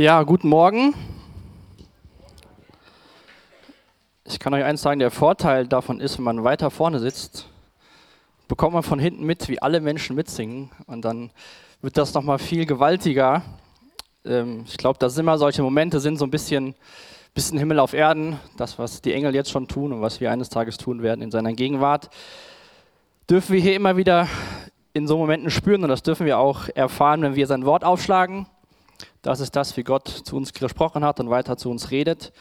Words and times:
Ja, 0.00 0.22
guten 0.22 0.48
Morgen. 0.48 0.94
Ich 4.24 4.38
kann 4.38 4.54
euch 4.54 4.64
eins 4.64 4.80
sagen, 4.80 4.98
der 4.98 5.10
Vorteil 5.10 5.66
davon 5.66 6.00
ist, 6.00 6.16
wenn 6.16 6.24
man 6.24 6.42
weiter 6.42 6.70
vorne 6.70 7.00
sitzt, 7.00 7.50
bekommt 8.48 8.72
man 8.72 8.82
von 8.82 8.98
hinten 8.98 9.26
mit, 9.26 9.50
wie 9.50 9.60
alle 9.60 9.82
Menschen 9.82 10.16
mitsingen 10.16 10.70
und 10.86 11.04
dann 11.04 11.30
wird 11.82 11.98
das 11.98 12.14
nochmal 12.14 12.38
viel 12.38 12.64
gewaltiger. 12.64 13.42
Ähm, 14.24 14.64
ich 14.66 14.78
glaube, 14.78 14.98
dass 14.98 15.18
immer 15.18 15.36
solche 15.36 15.62
Momente 15.62 16.00
sind, 16.00 16.16
so 16.16 16.24
ein 16.24 16.30
bisschen, 16.30 16.74
bisschen 17.34 17.58
Himmel 17.58 17.78
auf 17.78 17.92
Erden, 17.92 18.40
das, 18.56 18.78
was 18.78 19.02
die 19.02 19.12
Engel 19.12 19.34
jetzt 19.34 19.50
schon 19.50 19.68
tun 19.68 19.92
und 19.92 20.00
was 20.00 20.18
wir 20.18 20.30
eines 20.30 20.48
Tages 20.48 20.78
tun 20.78 21.02
werden 21.02 21.20
in 21.20 21.30
seiner 21.30 21.52
Gegenwart, 21.52 22.08
dürfen 23.28 23.52
wir 23.52 23.60
hier 23.60 23.76
immer 23.76 23.98
wieder 23.98 24.28
in 24.94 25.06
so 25.06 25.18
Momenten 25.18 25.50
spüren 25.50 25.82
und 25.82 25.90
das 25.90 26.02
dürfen 26.02 26.24
wir 26.24 26.38
auch 26.38 26.70
erfahren, 26.74 27.20
wenn 27.20 27.34
wir 27.34 27.46
sein 27.46 27.66
Wort 27.66 27.84
aufschlagen. 27.84 28.46
Das 29.22 29.40
ist 29.40 29.54
das, 29.54 29.76
wie 29.76 29.82
Gott 29.82 30.08
zu 30.08 30.34
uns 30.34 30.54
gesprochen 30.54 31.04
hat 31.04 31.20
und 31.20 31.28
weiter 31.28 31.58
zu 31.58 31.70
uns 31.70 31.90
redet. 31.90 32.32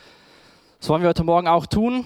Das 0.79 0.87
wollen 0.87 1.01
wir 1.01 1.09
heute 1.09 1.25
Morgen 1.25 1.49
auch 1.49 1.65
tun. 1.65 2.05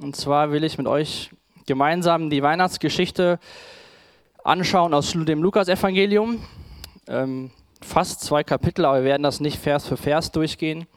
Und 0.00 0.16
zwar 0.16 0.50
will 0.50 0.64
ich 0.64 0.76
mit 0.76 0.88
euch 0.88 1.30
gemeinsam 1.66 2.28
die 2.28 2.42
Weihnachtsgeschichte 2.42 3.38
anschauen 4.42 4.92
aus 4.92 5.12
dem 5.12 5.40
Lukas-Evangelium. 5.40 6.42
Ähm, 7.06 7.52
fast 7.80 8.22
zwei 8.22 8.42
Kapitel, 8.42 8.86
aber 8.86 8.98
wir 8.98 9.04
werden 9.04 9.22
das 9.22 9.38
nicht 9.38 9.56
Vers 9.56 9.86
für 9.86 9.96
Vers 9.96 10.32
durchgehen, 10.32 10.88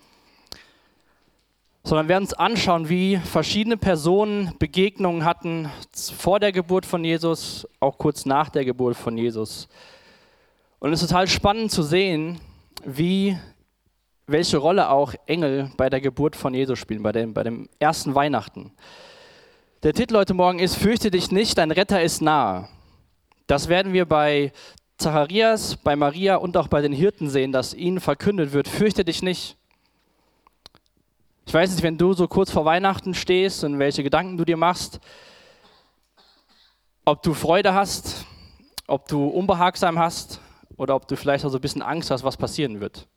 sondern 1.84 2.08
werden 2.08 2.24
uns 2.24 2.34
anschauen, 2.34 2.90
wie 2.90 3.18
verschiedene 3.18 3.78
Personen 3.78 4.56
Begegnungen 4.58 5.26
hatten 5.26 5.70
vor 6.18 6.40
der 6.40 6.52
Geburt 6.52 6.88
von 6.88 7.04
Jesus, 7.04 7.68
auch 7.80 8.00
kurz 8.00 8.26
nach 8.26 8.50
der 8.50 8.66
Geburt 8.66 8.98
von 8.98 9.16
Jesus. 9.16 9.68
Und 10.80 10.92
es 10.92 11.04
ist 11.04 11.10
total 11.10 11.28
spannend 11.28 11.72
zu 11.72 11.84
sehen, 11.84 12.42
wie, 12.86 13.38
welche 14.28 14.58
Rolle 14.58 14.90
auch 14.90 15.14
Engel 15.26 15.72
bei 15.78 15.90
der 15.90 16.02
Geburt 16.02 16.36
von 16.36 16.54
Jesus 16.54 16.80
spielen, 16.80 17.04
bei 17.04 17.12
dem, 17.12 17.34
bei 17.34 17.44
dem 17.44 17.70
ersten 17.80 18.16
Weihnachten. 18.16 18.72
Der 19.84 19.94
Titel 19.94 20.16
heute 20.16 20.34
Morgen 20.34 20.60
ist 20.60 20.76
Fürchte 20.76 21.12
dich 21.12 21.32
nicht, 21.32 21.58
dein 21.58 21.72
Retter 21.72 22.02
ist 22.02 22.22
nahe. 22.22 22.68
Das 23.48 23.68
werden 23.68 23.94
wir 23.94 24.06
bei 24.06 24.52
Zacharias, 24.98 25.76
bei 25.78 25.96
Maria 25.96 26.36
und 26.36 26.56
auch 26.56 26.68
bei 26.68 26.82
den 26.82 26.94
Hirten 26.94 27.30
sehen, 27.30 27.52
dass 27.52 27.74
ihnen 27.74 28.00
verkündet 28.00 28.54
wird, 28.54 28.68
fürchte 28.68 29.04
dich 29.04 29.24
nicht. 29.24 29.58
Ich 31.48 31.54
weiß 31.54 31.72
nicht, 31.72 31.84
wenn 31.84 31.98
du 31.98 32.14
so 32.14 32.28
kurz 32.28 32.52
vor 32.52 32.66
Weihnachten 32.66 33.14
stehst 33.14 33.64
und 33.64 33.80
welche 33.80 34.04
Gedanken 34.04 34.38
du 34.38 34.46
dir 34.46 34.58
machst, 34.58 35.00
ob 37.04 37.24
du 37.24 37.34
Freude 37.34 37.74
hast, 37.74 38.26
ob 38.88 39.08
du 39.08 39.28
Unbehagsam 39.28 39.98
hast 39.98 40.40
oder 40.82 40.96
ob 40.96 41.08
du 41.08 41.16
vielleicht 41.16 41.46
auch 41.46 41.50
so 41.50 41.60
ein 41.60 41.62
bisschen 41.62 41.84
Angst 41.84 42.10
hast, 42.10 42.24
was 42.24 42.38
passieren 42.38 42.80
wird. 42.80 43.08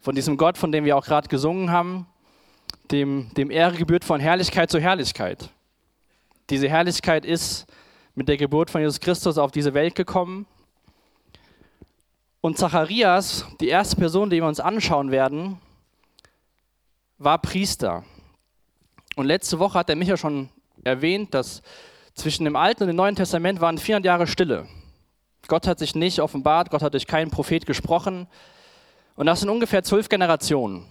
Von 0.00 0.16
diesem 0.16 0.36
Gott, 0.36 0.58
von 0.58 0.72
dem 0.72 0.84
wir 0.84 0.96
auch 0.96 1.04
gerade 1.04 1.28
gesungen 1.28 1.70
haben, 1.70 2.08
dem, 2.90 3.32
dem 3.34 3.52
Ehre 3.52 3.76
gebührt 3.76 4.04
von 4.04 4.18
Herrlichkeit 4.18 4.72
zu 4.72 4.80
Herrlichkeit. 4.80 5.50
Diese 6.50 6.68
Herrlichkeit 6.68 7.24
ist 7.24 7.66
mit 8.16 8.26
der 8.26 8.36
Geburt 8.36 8.70
von 8.70 8.80
Jesus 8.80 8.98
Christus 8.98 9.38
auf 9.38 9.52
diese 9.52 9.72
Welt 9.72 9.94
gekommen. 9.94 10.46
Und 12.40 12.58
Zacharias, 12.58 13.46
die 13.60 13.68
erste 13.68 13.94
Person, 13.94 14.28
die 14.28 14.38
wir 14.38 14.48
uns 14.48 14.58
anschauen 14.58 15.12
werden, 15.12 15.60
war 17.18 17.38
Priester. 17.38 18.02
Und 19.14 19.26
letzte 19.26 19.60
Woche 19.60 19.78
hat 19.78 19.88
der 19.88 19.94
Micha 19.94 20.16
schon 20.16 20.48
erwähnt, 20.82 21.34
dass 21.34 21.62
zwischen 22.14 22.42
dem 22.42 22.56
Alten 22.56 22.82
und 22.82 22.88
dem 22.88 22.96
Neuen 22.96 23.14
Testament 23.14 23.60
waren 23.60 23.78
400 23.78 24.04
Jahre 24.04 24.26
Stille. 24.26 24.66
Gott 25.48 25.66
hat 25.66 25.78
sich 25.78 25.94
nicht 25.94 26.20
offenbart, 26.20 26.70
Gott 26.70 26.82
hat 26.82 26.94
durch 26.94 27.06
keinen 27.06 27.30
Prophet 27.30 27.66
gesprochen. 27.66 28.26
Und 29.16 29.26
das 29.26 29.40
sind 29.40 29.48
ungefähr 29.48 29.82
zwölf 29.82 30.08
Generationen. 30.08 30.84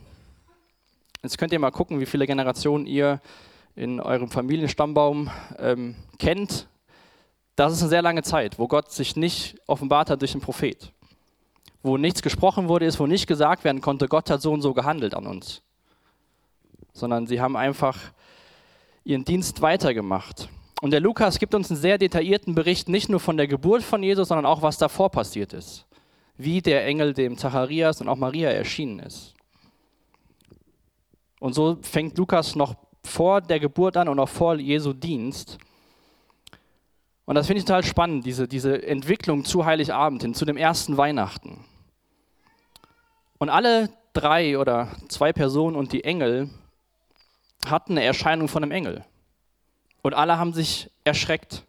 Jetzt 1.22 1.38
könnt 1.38 1.54
ihr 1.54 1.59
mal 1.59 1.72
gucken, 1.72 2.00
wie 2.00 2.06
viele 2.06 2.28
Generationen 2.28 2.86
ihr 2.86 3.22
in 3.76 4.00
eurem 4.00 4.30
Familienstammbaum 4.30 5.31
ähm, 5.58 5.96
kennt, 6.19 6.68
das 7.56 7.74
ist 7.74 7.81
eine 7.81 7.90
sehr 7.90 8.02
lange 8.02 8.24
Zeit, 8.24 8.58
wo 8.58 8.68
Gott 8.68 8.92
sich 8.92 9.16
nicht 9.16 9.58
offenbart 9.68 10.09
hat 10.09 10.22
durch 10.22 10.34
einen 10.34 10.42
Prophet. 10.42 10.92
Wo 11.84 11.97
nichts 11.97 12.22
gesprochen 12.22 12.68
wurde, 12.68 12.86
ist, 12.86 13.00
wo 13.00 13.06
nicht 13.06 13.28
gesagt 13.28 13.63
werden 13.63 13.81
konnte, 13.81 14.08
Gott 14.08 14.30
hat 14.30 14.42
so 14.42 14.52
und 14.52 14.62
so 14.62 14.74
gehandelt 14.74 15.13
an 15.13 15.28
uns. 15.28 15.62
Sondern 16.94 17.28
sie 17.28 17.42
haben 17.42 17.56
einfach 17.56 18.00
ihren 19.03 19.25
Dienst 19.25 19.62
weitergemacht. 19.62 20.50
Und 20.83 20.91
der 20.91 20.99
Lukas 20.99 21.39
gibt 21.39 21.55
uns 21.55 21.71
einen 21.71 21.79
sehr 21.79 21.97
detaillierten 21.97 22.55
Bericht, 22.55 22.89
nicht 22.89 23.07
nur 23.07 23.21
von 23.21 23.38
der 23.38 23.47
Geburt 23.47 23.83
von 23.83 24.03
Jesus, 24.03 24.27
sondern 24.27 24.45
auch, 24.45 24.61
was 24.61 24.77
davor 24.77 25.09
passiert 25.09 25.53
ist. 25.53 25.85
Wie 26.35 26.61
der 26.61 26.85
Engel 26.85 27.13
dem 27.13 27.38
Zacharias 27.38 28.01
und 28.01 28.09
auch 28.09 28.17
Maria 28.17 28.49
erschienen 28.49 28.99
ist. 28.99 29.33
Und 31.39 31.53
so 31.53 31.77
fängt 31.83 32.17
Lukas 32.17 32.57
noch 32.57 32.75
vor 33.01 33.39
der 33.39 33.61
Geburt 33.61 33.95
an 33.95 34.09
und 34.09 34.19
auch 34.19 34.27
vor 34.27 34.55
Jesu 34.55 34.91
Dienst. 34.91 35.57
Und 37.23 37.35
das 37.35 37.47
finde 37.47 37.59
ich 37.59 37.65
total 37.65 37.85
spannend, 37.85 38.25
diese, 38.25 38.50
diese 38.50 38.85
Entwicklung 38.85 39.45
zu 39.45 39.65
Heiligabend 39.65 40.23
hin, 40.23 40.33
zu 40.33 40.44
dem 40.44 40.57
ersten 40.57 40.97
Weihnachten. 40.97 41.63
Und 43.38 43.50
alle 43.50 43.89
drei 44.11 44.59
oder 44.59 44.89
zwei 45.07 45.31
Personen 45.31 45.77
und 45.77 45.94
die 45.94 46.03
Engel 46.03 46.50
hatten 47.65 47.94
eine 47.94 48.03
Erscheinung 48.03 48.50
von 48.50 48.63
einem 48.63 48.73
Engel. 48.73 49.05
Und 50.03 50.14
alle 50.14 50.38
haben 50.38 50.53
sich 50.53 50.91
erschreckt. 51.03 51.64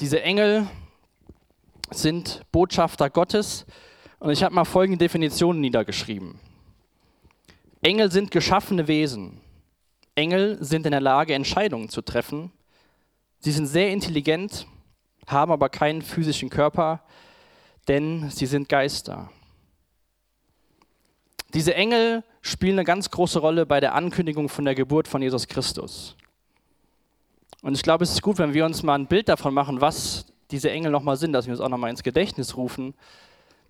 Diese 0.00 0.20
Engel 0.22 0.66
sind 1.90 2.42
Botschafter 2.50 3.10
Gottes. 3.10 3.66
Und 4.18 4.30
ich 4.30 4.42
habe 4.42 4.54
mal 4.54 4.64
folgende 4.64 4.98
Definitionen 4.98 5.60
niedergeschrieben. 5.60 6.40
Engel 7.82 8.10
sind 8.10 8.30
geschaffene 8.30 8.88
Wesen. 8.88 9.40
Engel 10.14 10.56
sind 10.64 10.86
in 10.86 10.92
der 10.92 11.00
Lage, 11.00 11.34
Entscheidungen 11.34 11.90
zu 11.90 12.00
treffen. 12.00 12.50
Sie 13.40 13.52
sind 13.52 13.66
sehr 13.66 13.90
intelligent, 13.90 14.66
haben 15.26 15.52
aber 15.52 15.68
keinen 15.68 16.00
physischen 16.00 16.48
Körper, 16.48 17.02
denn 17.88 18.30
sie 18.30 18.46
sind 18.46 18.70
Geister. 18.70 19.30
Diese 21.52 21.74
Engel 21.74 22.24
spielen 22.40 22.78
eine 22.78 22.84
ganz 22.84 23.10
große 23.10 23.38
Rolle 23.38 23.66
bei 23.66 23.80
der 23.80 23.94
Ankündigung 23.94 24.48
von 24.48 24.64
der 24.64 24.74
Geburt 24.74 25.06
von 25.06 25.20
Jesus 25.20 25.46
Christus. 25.46 26.16
Und 27.64 27.74
ich 27.74 27.82
glaube, 27.82 28.04
es 28.04 28.12
ist 28.12 28.20
gut, 28.20 28.36
wenn 28.36 28.52
wir 28.52 28.66
uns 28.66 28.82
mal 28.82 28.94
ein 28.94 29.06
Bild 29.06 29.26
davon 29.26 29.54
machen, 29.54 29.80
was 29.80 30.26
diese 30.50 30.70
Engel 30.70 30.92
nochmal 30.92 31.16
sind, 31.16 31.32
dass 31.32 31.46
wir 31.46 31.52
uns 31.52 31.62
auch 31.62 31.70
nochmal 31.70 31.88
ins 31.88 32.02
Gedächtnis 32.02 32.58
rufen. 32.58 32.92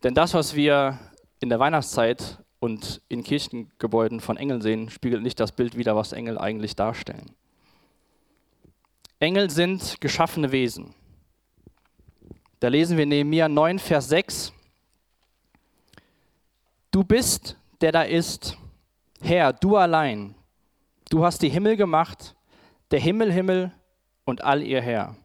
Denn 0.02 0.14
das, 0.14 0.34
was 0.34 0.56
wir 0.56 0.98
in 1.38 1.48
der 1.48 1.60
Weihnachtszeit 1.60 2.40
und 2.58 3.00
in 3.08 3.22
Kirchengebäuden 3.22 4.18
von 4.18 4.36
Engeln 4.36 4.62
sehen, 4.62 4.90
spiegelt 4.90 5.22
nicht 5.22 5.38
das 5.38 5.52
Bild 5.52 5.76
wider, 5.76 5.94
was 5.94 6.10
Engel 6.10 6.38
eigentlich 6.38 6.74
darstellen. 6.74 7.36
Engel 9.20 9.48
sind 9.48 10.00
geschaffene 10.00 10.50
Wesen. 10.50 10.92
Da 12.58 12.66
lesen 12.66 12.98
wir 12.98 13.06
Nehemiah 13.06 13.48
9, 13.48 13.78
Vers 13.78 14.08
6. 14.08 14.52
Du 16.90 17.04
bist, 17.04 17.56
der 17.80 17.92
da 17.92 18.02
ist, 18.02 18.58
Herr, 19.20 19.52
du 19.52 19.76
allein. 19.76 20.34
Du 21.10 21.24
hast 21.24 21.42
die 21.42 21.48
Himmel 21.48 21.76
gemacht, 21.76 22.34
der 22.90 22.98
Himmel, 22.98 23.30
Himmel 23.30 23.72
und 24.24 24.42
all 24.42 24.62
ihr 24.62 24.80
Herr. 24.80 25.16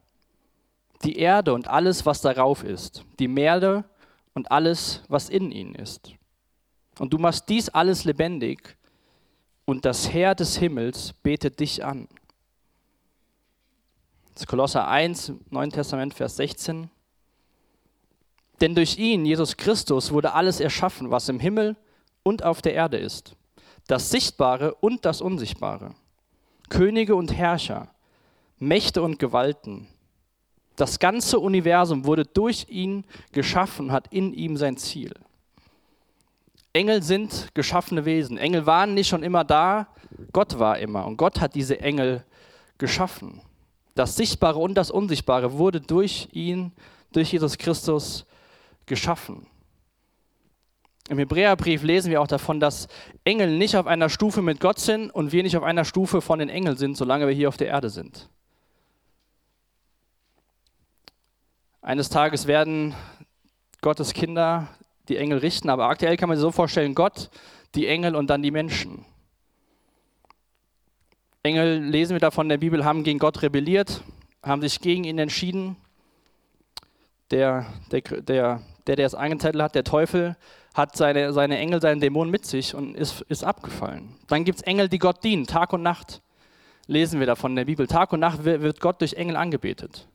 Die 1.03 1.17
Erde 1.17 1.53
und 1.53 1.67
alles, 1.67 2.05
was 2.05 2.21
darauf 2.21 2.63
ist, 2.63 3.05
die 3.19 3.27
Meere 3.27 3.85
und 4.33 4.51
alles, 4.51 5.03
was 5.07 5.29
in 5.29 5.51
ihnen 5.51 5.75
ist. 5.75 6.13
Und 6.99 7.13
du 7.13 7.17
machst 7.17 7.47
dies 7.47 7.69
alles 7.69 8.03
lebendig 8.03 8.77
und 9.65 9.85
das 9.85 10.11
Herr 10.11 10.35
des 10.35 10.57
Himmels 10.57 11.13
betet 11.13 11.59
dich 11.59 11.85
an. 11.85 12.07
Das 14.33 14.47
Kolosser 14.47 14.87
1, 14.87 15.33
Neuen 15.49 15.71
Testament, 15.71 16.13
Vers 16.13 16.37
16. 16.37 16.89
Denn 18.61 18.75
durch 18.75 18.97
ihn, 18.97 19.25
Jesus 19.25 19.55
Christus, 19.55 20.11
wurde 20.11 20.33
alles 20.33 20.59
erschaffen, 20.59 21.11
was 21.11 21.29
im 21.29 21.39
Himmel 21.39 21.77
und 22.23 22.43
auf 22.43 22.61
der 22.61 22.73
Erde 22.73 22.97
ist. 22.97 23.35
Das 23.87 24.09
Sichtbare 24.09 24.75
und 24.75 25.05
das 25.05 25.21
Unsichtbare. 25.21 25.95
Könige 26.69 27.15
und 27.15 27.33
Herrscher, 27.33 27.89
Mächte 28.59 29.01
und 29.01 29.19
Gewalten. 29.19 29.87
Das 30.75 30.99
ganze 30.99 31.39
Universum 31.39 32.05
wurde 32.05 32.25
durch 32.25 32.67
ihn 32.69 33.03
geschaffen 33.31 33.91
hat 33.91 34.07
in 34.13 34.33
ihm 34.33 34.55
sein 34.57 34.77
Ziel. 34.77 35.13
Engel 36.71 37.01
sind 37.01 37.49
geschaffene 37.53 38.05
Wesen. 38.05 38.37
Engel 38.37 38.65
waren 38.65 38.93
nicht 38.93 39.07
schon 39.07 39.23
immer 39.23 39.43
da, 39.43 39.87
Gott 40.31 40.59
war 40.59 40.77
immer. 40.77 41.05
Und 41.05 41.17
Gott 41.17 41.41
hat 41.41 41.55
diese 41.55 41.79
Engel 41.81 42.23
geschaffen. 42.77 43.41
Das 43.95 44.15
Sichtbare 44.15 44.59
und 44.59 44.75
das 44.75 44.91
Unsichtbare 44.91 45.53
wurde 45.57 45.81
durch 45.81 46.29
ihn, 46.31 46.71
durch 47.11 47.33
Jesus 47.33 47.57
Christus 47.57 48.25
geschaffen. 48.85 49.47
Im 51.09 51.17
Hebräerbrief 51.17 51.81
lesen 51.81 52.11
wir 52.11 52.21
auch 52.21 52.27
davon, 52.27 52.59
dass 52.59 52.87
Engel 53.23 53.57
nicht 53.57 53.75
auf 53.75 53.87
einer 53.87 54.09
Stufe 54.09 54.43
mit 54.43 54.59
Gott 54.59 54.79
sind 54.79 55.09
und 55.09 55.31
wir 55.31 55.41
nicht 55.41 55.57
auf 55.57 55.63
einer 55.63 55.83
Stufe 55.83 56.21
von 56.21 56.37
den 56.37 56.49
Engeln 56.49 56.77
sind, 56.77 56.95
solange 56.95 57.27
wir 57.27 57.33
hier 57.33 57.49
auf 57.49 57.57
der 57.57 57.67
Erde 57.67 57.89
sind. 57.89 58.29
Eines 61.81 62.09
Tages 62.09 62.45
werden 62.45 62.93
Gottes 63.81 64.13
Kinder 64.13 64.67
die 65.07 65.17
Engel 65.17 65.39
richten, 65.39 65.69
aber 65.69 65.87
aktuell 65.87 66.17
kann 66.17 66.29
man 66.29 66.37
sich 66.37 66.41
so 66.41 66.51
vorstellen, 66.51 66.93
Gott, 66.93 67.29
die 67.73 67.87
Engel 67.87 68.15
und 68.15 68.29
dann 68.29 68.43
die 68.43 68.51
Menschen. 68.51 69.05
Engel, 71.41 71.79
lesen 71.79 72.13
wir 72.13 72.19
davon 72.19 72.45
in 72.45 72.49
der 72.49 72.57
Bibel, 72.57 72.83
haben 72.83 73.03
gegen 73.03 73.17
Gott 73.17 73.41
rebelliert, 73.41 74.01
haben 74.43 74.61
sich 74.61 74.81
gegen 74.81 75.05
ihn 75.05 75.17
entschieden. 75.17 75.77
Der, 77.31 77.65
der, 77.91 78.01
der, 78.01 78.61
der, 78.87 78.99
es 78.99 79.15
angezettelt 79.15 79.63
hat, 79.63 79.75
der 79.75 79.83
Teufel, 79.83 80.35
hat 80.73 80.97
seine, 80.97 81.31
seine 81.31 81.57
Engel, 81.57 81.81
seinen 81.81 82.01
Dämonen 82.01 82.31
mit 82.31 82.45
sich 82.45 82.75
und 82.75 82.95
ist, 82.95 83.21
ist 83.21 83.43
abgefallen. 83.43 84.15
Dann 84.27 84.43
gibt 84.43 84.59
es 84.59 84.63
Engel, 84.63 84.89
die 84.89 84.99
Gott 84.99 85.23
dienen, 85.23 85.47
Tag 85.47 85.73
und 85.73 85.81
Nacht. 85.81 86.21
Lesen 86.87 87.19
wir 87.19 87.27
davon 87.27 87.51
in 87.51 87.57
der 87.57 87.65
Bibel. 87.65 87.87
Tag 87.87 88.11
und 88.13 88.19
Nacht 88.19 88.43
wird 88.43 88.79
Gott 88.81 88.99
durch 88.99 89.13
Engel 89.13 89.35
angebetet. 89.35 90.07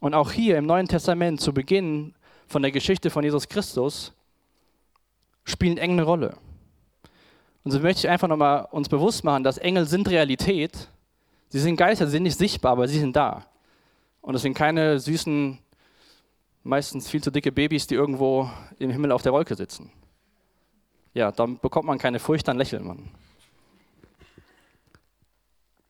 Und 0.00 0.14
auch 0.14 0.30
hier 0.30 0.58
im 0.58 0.66
Neuen 0.66 0.86
Testament, 0.86 1.40
zu 1.40 1.52
Beginn 1.52 2.14
von 2.46 2.62
der 2.62 2.70
Geschichte 2.70 3.10
von 3.10 3.24
Jesus 3.24 3.48
Christus, 3.48 4.12
spielen 5.44 5.78
Engel 5.78 5.98
eine 5.98 6.02
Rolle. 6.04 6.36
Und 7.64 7.72
so 7.72 7.80
möchte 7.80 8.06
ich 8.06 8.08
einfach 8.08 8.28
nochmal 8.28 8.66
uns 8.70 8.88
bewusst 8.88 9.24
machen, 9.24 9.44
dass 9.44 9.58
Engel 9.58 9.84
sind 9.86 10.08
Realität. 10.08 10.88
Sie 11.48 11.58
sind 11.58 11.76
Geister, 11.76 12.06
sie 12.06 12.12
sind 12.12 12.22
nicht 12.22 12.38
sichtbar, 12.38 12.72
aber 12.72 12.86
sie 12.86 12.98
sind 12.98 13.16
da. 13.16 13.46
Und 14.20 14.34
es 14.34 14.42
sind 14.42 14.54
keine 14.54 14.98
süßen, 14.98 15.58
meistens 16.62 17.08
viel 17.08 17.22
zu 17.22 17.30
dicke 17.30 17.50
Babys, 17.50 17.86
die 17.86 17.94
irgendwo 17.94 18.48
im 18.78 18.90
Himmel 18.90 19.12
auf 19.12 19.22
der 19.22 19.32
Wolke 19.32 19.54
sitzen. 19.54 19.90
Ja, 21.14 21.32
dann 21.32 21.58
bekommt 21.58 21.86
man 21.86 21.98
keine 21.98 22.18
Furcht, 22.18 22.46
dann 22.46 22.58
lächelt 22.58 22.84
man. 22.84 23.08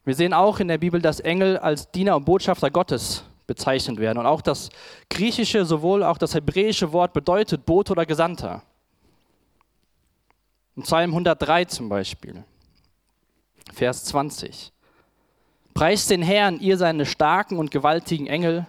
Wir 0.04 0.14
sehen 0.14 0.32
auch 0.32 0.58
in 0.61 0.69
der 0.69 0.78
Bibel, 0.78 1.02
dass 1.02 1.20
Engel 1.20 1.58
als 1.58 1.90
Diener 1.90 2.16
und 2.16 2.25
Botschafter 2.25 2.70
Gottes 2.70 3.25
bezeichnet 3.48 3.98
werden. 3.98 4.18
Und 4.18 4.26
auch 4.26 4.42
das 4.42 4.68
griechische, 5.10 5.64
sowohl 5.64 6.04
auch 6.04 6.18
das 6.18 6.34
hebräische 6.34 6.92
Wort 6.92 7.12
bedeutet 7.12 7.66
Bote 7.66 7.92
oder 7.92 8.06
Gesandter. 8.06 8.62
Im 10.76 10.84
Psalm 10.84 11.10
103 11.10 11.64
zum 11.64 11.88
Beispiel, 11.88 12.44
Vers 13.72 14.04
20. 14.04 14.70
Preist 15.74 16.10
den 16.10 16.22
Herrn, 16.22 16.60
ihr 16.60 16.76
seine 16.76 17.04
starken 17.04 17.58
und 17.58 17.72
gewaltigen 17.72 18.28
Engel, 18.28 18.66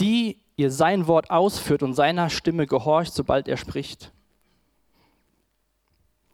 die 0.00 0.38
ihr 0.56 0.70
sein 0.70 1.06
Wort 1.06 1.30
ausführt 1.30 1.82
und 1.82 1.94
seiner 1.94 2.30
Stimme 2.30 2.66
gehorcht, 2.66 3.12
sobald 3.12 3.48
er 3.48 3.56
spricht. 3.56 4.12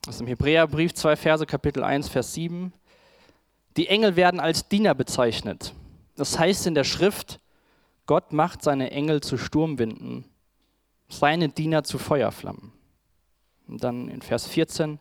Das 0.03 0.15
ist 0.15 0.21
im 0.21 0.29
Hebräerbrief 0.29 0.95
2 0.95 1.17
Verse, 1.17 1.47
Kapitel 1.47 1.83
1, 1.83 2.09
Vers 2.09 2.33
7. 2.35 2.73
Die 3.77 3.89
Engel 3.89 4.17
werden 4.17 4.41
als 4.41 4.69
Diener 4.69 4.95
bezeichnet. 4.95 5.75
Das 6.17 6.39
heißt 6.39 6.67
in 6.67 6.75
der 6.75 6.85
Schrift, 6.85 7.41
Gott 8.07 8.33
macht 8.33 8.63
seine 8.63 8.91
Engel 8.91 9.21
zu 9.21 9.37
Sturmwinden, 9.37 10.25
seine 11.09 11.49
Diener 11.49 11.85
zu 11.85 11.99
Feuerflammen. 11.99 12.73
Und 13.69 13.83
dann 13.83 14.09
in 14.09 14.23
Vers 14.23 14.47
14, 14.47 14.99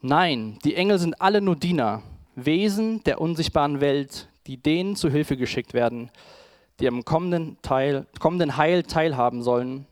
nein, 0.00 0.58
die 0.64 0.74
Engel 0.74 0.98
sind 0.98 1.20
alle 1.20 1.40
nur 1.40 1.56
Diener, 1.56 2.02
Wesen 2.34 3.02
der 3.04 3.20
unsichtbaren 3.20 3.80
Welt, 3.80 4.28
die 4.46 4.58
denen 4.58 4.94
zu 4.94 5.08
Hilfe 5.08 5.36
geschickt 5.36 5.72
werden, 5.72 6.10
die 6.80 6.88
am 6.88 7.04
kommenden, 7.04 7.56
Teil, 7.62 8.06
kommenden 8.20 8.56
Heil 8.56 8.82
teilhaben 8.82 9.42
sollen, 9.42 9.86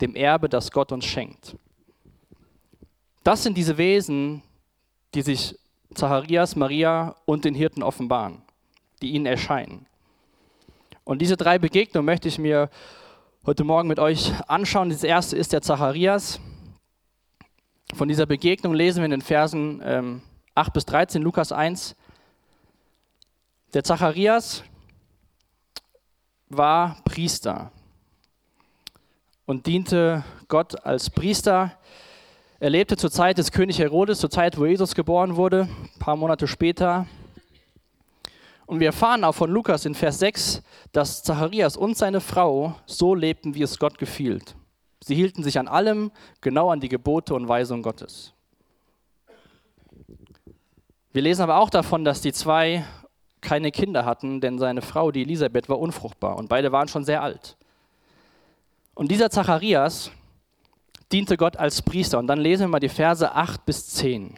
dem 0.00 0.14
Erbe, 0.14 0.48
das 0.48 0.70
Gott 0.70 0.92
uns 0.92 1.06
schenkt. 1.06 1.56
Das 3.24 3.42
sind 3.42 3.56
diese 3.56 3.78
Wesen, 3.78 4.42
die 5.14 5.22
sich 5.22 5.58
Zacharias, 5.94 6.54
Maria 6.54 7.16
und 7.24 7.44
den 7.44 7.54
Hirten 7.54 7.82
offenbaren, 7.82 8.42
die 9.02 9.12
ihnen 9.12 9.26
erscheinen. 9.26 9.86
Und 11.04 11.22
diese 11.22 11.36
drei 11.36 11.58
Begegnungen 11.58 12.04
möchte 12.04 12.28
ich 12.28 12.38
mir 12.38 12.70
heute 13.46 13.64
Morgen 13.64 13.88
mit 13.88 13.98
euch 13.98 14.32
anschauen. 14.46 14.90
Das 14.90 15.04
erste 15.04 15.36
ist 15.36 15.52
der 15.52 15.62
Zacharias. 15.62 16.40
Von 17.94 18.08
dieser 18.08 18.26
Begegnung 18.26 18.74
lesen 18.74 18.98
wir 18.98 19.06
in 19.06 19.12
den 19.12 19.22
Versen 19.22 19.80
ähm, 19.84 20.22
8 20.54 20.72
bis 20.72 20.84
13, 20.86 21.22
Lukas 21.22 21.52
1. 21.52 21.96
Der 23.72 23.84
Zacharias 23.84 24.62
war 26.48 26.96
Priester 27.04 27.70
und 29.46 29.66
diente 29.66 30.24
Gott 30.48 30.84
als 30.84 31.08
Priester. 31.08 31.72
Er 32.60 32.70
lebte 32.70 32.96
zur 32.96 33.10
Zeit 33.10 33.38
des 33.38 33.52
König 33.52 33.78
Herodes, 33.78 34.20
zur 34.20 34.30
Zeit, 34.30 34.58
wo 34.58 34.66
Jesus 34.66 34.94
geboren 34.94 35.36
wurde, 35.36 35.68
ein 35.94 35.98
paar 35.98 36.16
Monate 36.16 36.46
später. 36.46 37.06
Und 38.68 38.80
wir 38.80 38.88
erfahren 38.88 39.24
auch 39.24 39.32
von 39.32 39.50
Lukas 39.50 39.86
in 39.86 39.94
Vers 39.94 40.18
6, 40.18 40.62
dass 40.92 41.22
Zacharias 41.22 41.74
und 41.74 41.96
seine 41.96 42.20
Frau 42.20 42.74
so 42.84 43.14
lebten, 43.14 43.54
wie 43.54 43.62
es 43.62 43.78
Gott 43.78 43.96
gefiel. 43.96 44.42
Sie 45.02 45.14
hielten 45.14 45.42
sich 45.42 45.58
an 45.58 45.68
allem 45.68 46.12
genau 46.42 46.70
an 46.70 46.78
die 46.78 46.90
Gebote 46.90 47.34
und 47.34 47.48
Weisungen 47.48 47.82
Gottes. 47.82 48.34
Wir 51.12 51.22
lesen 51.22 51.40
aber 51.40 51.56
auch 51.56 51.70
davon, 51.70 52.04
dass 52.04 52.20
die 52.20 52.34
zwei 52.34 52.84
keine 53.40 53.70
Kinder 53.70 54.04
hatten, 54.04 54.42
denn 54.42 54.58
seine 54.58 54.82
Frau, 54.82 55.12
die 55.12 55.22
Elisabeth, 55.22 55.70
war 55.70 55.78
unfruchtbar 55.78 56.36
und 56.36 56.50
beide 56.50 56.70
waren 56.70 56.88
schon 56.88 57.06
sehr 57.06 57.22
alt. 57.22 57.56
Und 58.94 59.10
dieser 59.10 59.30
Zacharias 59.30 60.10
diente 61.10 61.38
Gott 61.38 61.56
als 61.56 61.80
Priester. 61.80 62.18
Und 62.18 62.26
dann 62.26 62.38
lesen 62.38 62.64
wir 62.64 62.68
mal 62.68 62.80
die 62.80 62.90
Verse 62.90 63.34
8 63.34 63.64
bis 63.64 63.86
10. 63.94 64.34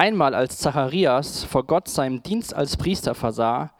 Einmal 0.00 0.34
als 0.34 0.56
Zacharias 0.56 1.44
vor 1.44 1.64
Gott 1.64 1.86
seinem 1.86 2.22
Dienst 2.22 2.54
als 2.54 2.78
Priester 2.78 3.14
versah, 3.14 3.70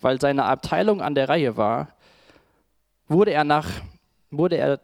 weil 0.00 0.20
seine 0.20 0.46
Abteilung 0.46 1.00
an 1.00 1.14
der 1.14 1.28
Reihe 1.28 1.56
war, 1.56 1.90
wurde 3.06 3.30
er 3.30 3.44
nach, 3.44 3.68
wurde 4.32 4.56
er, 4.56 4.80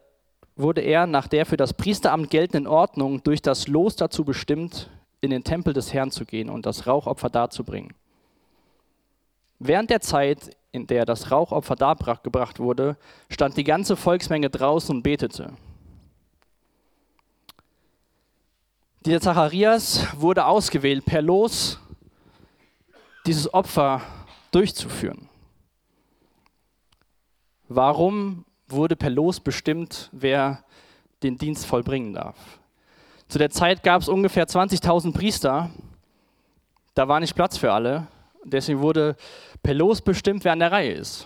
wurde 0.55 0.79
er 0.79 1.05
nach 1.05 1.27
der 1.27 1.45
für 1.45 1.57
das 1.57 1.73
Priesteramt 1.73 2.29
geltenden 2.29 2.67
Ordnung 2.67 3.21
durch 3.21 3.41
das 3.41 3.67
Los 3.67 3.97
dazu 3.97 4.23
bestimmt, 4.23 4.89
in 5.19 5.29
den 5.31 5.43
Tempel 5.43 5.73
des 5.73 5.91
Herrn 5.91 6.09
zu 6.09 6.23
gehen 6.23 6.49
und 6.49 6.65
das 6.65 6.87
Rauchopfer 6.87 7.29
darzubringen. 7.29 7.93
Während 9.59 9.89
der 9.89 9.99
Zeit, 9.99 10.55
in 10.71 10.87
der 10.87 11.03
das 11.03 11.31
Rauchopfer 11.31 11.75
dargebracht 11.75 12.61
wurde, 12.61 12.95
stand 13.29 13.57
die 13.57 13.65
ganze 13.65 13.97
Volksmenge 13.97 14.49
draußen 14.49 14.95
und 14.95 15.03
betete. 15.03 15.51
Dieser 19.07 19.21
Zacharias 19.21 20.05
wurde 20.17 20.45
ausgewählt 20.45 21.05
per 21.05 21.21
Los, 21.21 21.79
dieses 23.25 23.53
Opfer 23.53 24.01
durchzuführen. 24.51 25.29
Warum 27.69 28.43
wurde 28.67 28.97
per 28.97 29.09
Los 29.09 29.39
bestimmt, 29.39 30.09
wer 30.11 30.61
den 31.23 31.37
Dienst 31.37 31.65
vollbringen 31.65 32.15
darf? 32.15 32.35
Zu 33.29 33.37
der 33.37 33.49
Zeit 33.49 33.81
gab 33.81 34.01
es 34.01 34.09
ungefähr 34.09 34.45
20.000 34.45 35.13
Priester. 35.13 35.69
Da 36.93 37.07
war 37.07 37.21
nicht 37.21 37.33
Platz 37.33 37.57
für 37.57 37.71
alle. 37.71 38.07
Deswegen 38.43 38.81
wurde 38.81 39.15
per 39.63 39.73
Los 39.73 40.01
bestimmt, 40.01 40.43
wer 40.43 40.51
an 40.51 40.59
der 40.59 40.73
Reihe 40.73 40.91
ist. 40.91 41.25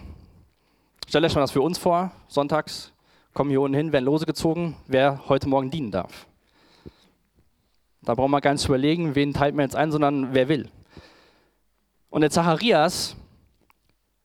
Stellt 1.09 1.25
euch 1.25 1.33
mal 1.33 1.41
das 1.41 1.49
für 1.49 1.63
uns 1.63 1.79
vor. 1.79 2.11
Sonntags 2.27 2.93
kommen 3.33 3.49
hier 3.49 3.61
unten 3.61 3.75
hin, 3.75 3.91
werden 3.91 4.05
Lose 4.05 4.27
gezogen, 4.27 4.77
wer 4.85 5.27
heute 5.29 5.49
Morgen 5.49 5.71
dienen 5.71 5.89
darf. 5.89 6.27
Da 8.03 8.15
brauchen 8.15 8.31
wir 8.31 8.41
gar 8.41 8.53
nicht 8.53 8.65
überlegen, 8.65 9.15
wen 9.15 9.33
teilt 9.33 9.55
man 9.55 9.65
jetzt 9.65 9.75
ein, 9.75 9.91
sondern 9.91 10.33
wer 10.33 10.47
will. 10.47 10.69
Und 12.09 12.21
der 12.21 12.31
Zacharias 12.31 13.15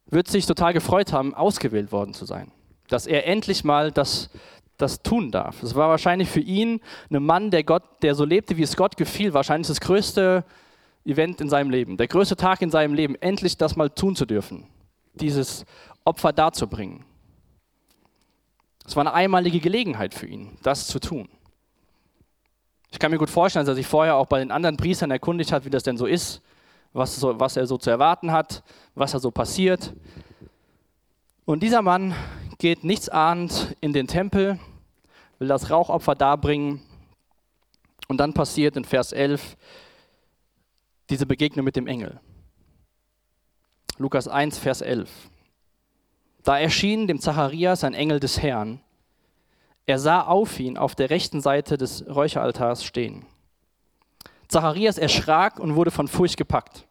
wird 0.07 0.29
sich 0.29 0.47
total 0.47 0.73
gefreut 0.73 1.13
haben, 1.13 1.35
ausgewählt 1.35 1.93
worden 1.93 2.15
zu 2.15 2.25
sein. 2.25 2.53
Dass 2.89 3.07
er 3.07 3.27
endlich 3.27 3.65
mal 3.65 3.93
das, 3.93 4.31
das 4.77 5.03
tun 5.03 5.31
darf. 5.31 5.63
Es 5.63 5.75
war 5.75 5.89
wahrscheinlich 5.89 6.29
für 6.29 6.41
ihn 6.41 6.81
ein 7.11 7.23
Mann, 7.23 7.51
der, 7.51 7.65
Gott, 7.65 7.83
der 8.03 8.15
so 8.15 8.25
lebte, 8.25 8.57
wie 8.57 8.63
es 8.63 8.77
Gott 8.77 8.97
gefiel, 8.97 9.35
wahrscheinlich 9.35 9.69
das 9.69 9.81
größte 9.81 10.45
Event 11.05 11.41
in 11.41 11.49
seinem 11.49 11.71
Leben, 11.71 11.97
der 11.97 12.09
größte 12.09 12.37
Tag 12.37 12.63
in 12.63 12.71
seinem 12.71 12.95
Leben, 12.95 13.15
endlich 13.17 13.57
das 13.57 13.77
mal 13.77 13.91
tun 13.91 14.17
zu 14.17 14.27
dürfen, 14.27 14.67
dieses 15.15 15.65
Opfer 16.05 16.33
darzubringen. 16.33 17.05
Es 18.85 18.97
war 18.97 19.03
eine 19.03 19.13
einmalige 19.13 19.61
Gelegenheit 19.61 20.15
für 20.15 20.27
ihn, 20.27 20.59
das 20.63 20.87
zu 20.87 20.99
tun. 21.01 21.29
Ich 22.97 22.99
kann 22.99 23.11
mir 23.11 23.19
gut 23.19 23.29
vorstellen, 23.29 23.67
dass 23.67 23.75
er 23.75 23.77
sich 23.77 23.87
vorher 23.87 24.17
auch 24.17 24.25
bei 24.25 24.39
den 24.39 24.51
anderen 24.51 24.79
Priestern 24.79 25.11
erkundigt 25.11 25.53
hat, 25.53 25.67
wie 25.67 25.71
das 25.71 25.83
denn 25.83 25.99
so 25.99 26.07
ist, 26.07 26.41
was, 26.95 27.15
so, 27.15 27.39
was 27.39 27.55
er 27.59 27.67
so 27.67 27.77
zu 27.77 27.91
erwarten 27.91 28.33
hat, 28.33 28.63
was 28.95 29.13
da 29.13 29.19
so 29.19 29.31
passiert. 29.31 29.93
Und 31.45 31.63
dieser 31.63 31.83
Mann 31.83 32.15
geht 32.57 32.85
nichtsahnend 32.85 33.77
in 33.83 33.93
den 33.93 34.07
Tempel, 34.07 34.59
will 35.39 35.47
das 35.47 35.69
Rauchopfer 35.69 36.15
darbringen. 36.15 36.81
Und 38.09 38.17
dann 38.17 38.33
passiert 38.33 38.79
in 38.79 38.87
Vers 38.87 39.13
11 39.13 39.59
diese 41.11 41.27
Begegnung 41.27 41.67
mit 41.67 41.77
dem 41.77 41.89
Engel. 41.89 42.19
Lukas 43.99 44.27
1, 44.27 44.57
Vers 44.57 44.81
11. 44.81 45.11
Da 46.45 46.59
erschien 46.59 47.07
dem 47.07 47.21
Zacharias 47.21 47.85
ein 47.85 47.93
Engel 47.93 48.21
des 48.21 48.41
Herrn 48.41 48.81
er 49.87 49.99
sah 49.99 50.23
auf 50.23 50.59
ihn 50.59 50.77
auf 50.77 50.95
der 50.95 51.11
rechten 51.11 51.41
Seite 51.41 51.79
des 51.79 52.05
Räucheraltars 52.09 52.85
stehen. 52.85 53.25
Zacharias 54.49 54.99
erschrak 54.99 55.59
und 55.59 55.77
wurde 55.77 55.91
von 55.91 56.09
Furcht 56.09 56.37
gepackt. 56.37 56.87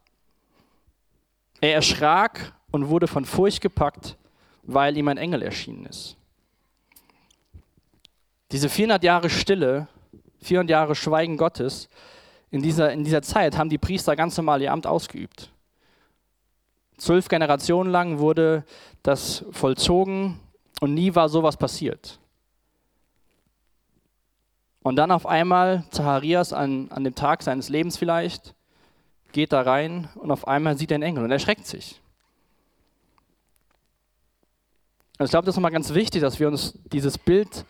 Er 1.62 1.74
erschrak 1.74 2.54
und 2.72 2.90
wurde 2.90 3.08
von 3.08 3.26
Furcht 3.26 3.62
gepackt, 3.62 4.18
weil 4.64 4.98
ihm 4.98 5.08
ein 5.08 5.18
Engel 5.18 5.42
erschienen 5.42 5.86
ist. 5.86 6.18
Diese 8.52 8.70
400 8.70 9.04
Jahre 9.04 9.30
Stille, 9.30 9.88
400 10.42 10.70
Jahre 10.70 10.96
Schweigen 10.96 11.38
Gottes, 11.38 11.90
in 12.52 12.62
dieser, 12.62 12.92
in 12.92 13.04
dieser 13.04 13.22
Zeit 13.22 13.58
haben 13.58 13.70
die 13.70 13.78
Priester 13.78 14.16
ganz 14.16 14.38
normal 14.38 14.62
ihr 14.62 14.72
Amt 14.72 14.88
ausgeübt. 14.88 15.52
Zwölf 16.98 17.28
Generationen 17.28 17.92
lang 17.92 18.20
wurde 18.20 18.64
das 19.04 19.44
vollzogen 19.52 20.40
und 20.80 20.94
nie 20.94 21.14
war 21.14 21.28
sowas 21.28 21.58
passiert. 21.58 22.20
Und 24.86 24.98
dann 24.98 25.10
auf 25.10 25.26
einmal 25.26 25.84
Zacharias 25.90 26.54
an, 26.54 26.92
an 26.92 27.04
dem 27.04 27.16
Tag 27.16 27.42
seines 27.42 27.70
Lebens 27.70 27.98
vielleicht, 27.98 28.54
geht 29.32 29.52
da 29.52 29.62
rein 29.62 30.10
und 30.14 30.30
auf 30.30 30.48
einmal 30.48 30.78
sieht 30.78 30.92
er 30.92 30.96
einen 30.96 31.04
Engel 31.04 31.24
und 31.24 31.32
erschreckt 31.32 31.66
sich. 31.66 32.00
Und 35.18 35.26
ich 35.26 35.32
glaube, 35.32 35.48
das 35.48 35.54
ist 35.54 35.58
nochmal 35.58 35.72
ganz 35.72 35.92
wichtig, 35.96 36.22
dass 36.22 36.40
wir 36.40 36.48
uns 36.48 36.78
dieses 36.94 37.18
Bild 37.18 37.66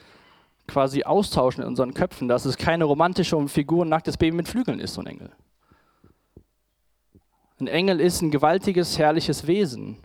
quasi 0.67 1.05
austauschen 1.05 1.63
in 1.63 1.69
unseren 1.69 1.93
Köpfen, 1.93 2.27
dass 2.27 2.43
es 2.43 2.57
keine 2.57 2.83
romantische 2.83 3.47
Figur, 3.47 3.85
ein 3.85 3.89
nacktes 3.89 4.17
Baby 4.17 4.35
mit 4.35 4.49
Flügeln 4.49 4.81
ist, 4.81 4.95
so 4.95 5.01
ein 5.01 5.07
Engel. 5.07 5.31
Ein 7.61 7.67
Engel 7.67 8.01
ist 8.01 8.21
ein 8.23 8.29
gewaltiges, 8.29 8.99
herrliches 8.99 9.47
Wesen. 9.47 9.99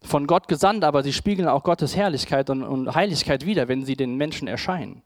Von 0.00 0.26
Gott 0.26 0.48
gesandt, 0.48 0.84
aber 0.84 1.02
sie 1.02 1.12
spiegeln 1.12 1.48
auch 1.48 1.64
Gottes 1.64 1.96
Herrlichkeit 1.96 2.48
und, 2.48 2.62
und 2.62 2.94
Heiligkeit 2.94 3.44
wider, 3.44 3.68
wenn 3.68 3.84
sie 3.84 3.94
den 3.94 4.16
Menschen 4.16 4.48
erscheinen. 4.48 5.02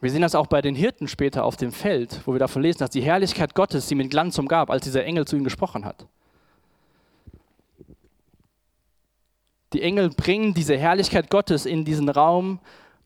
Wir 0.00 0.10
sehen 0.10 0.22
das 0.22 0.34
auch 0.34 0.46
bei 0.46 0.62
den 0.62 0.76
Hirten 0.76 1.08
später 1.08 1.44
auf 1.44 1.56
dem 1.56 1.72
Feld, 1.72 2.20
wo 2.24 2.32
wir 2.32 2.38
davon 2.38 2.62
lesen, 2.62 2.78
dass 2.78 2.90
die 2.90 3.00
Herrlichkeit 3.00 3.54
Gottes 3.54 3.88
sie 3.88 3.96
mit 3.96 4.10
Glanz 4.10 4.38
umgab, 4.38 4.70
als 4.70 4.84
dieser 4.84 5.04
Engel 5.04 5.26
zu 5.26 5.34
ihnen 5.34 5.44
gesprochen 5.44 5.84
hat. 5.84 6.06
Die 9.72 9.82
Engel 9.82 10.10
bringen 10.10 10.54
diese 10.54 10.78
Herrlichkeit 10.78 11.30
Gottes 11.30 11.66
in 11.66 11.84
diesen 11.84 12.08
Raum, 12.08 12.60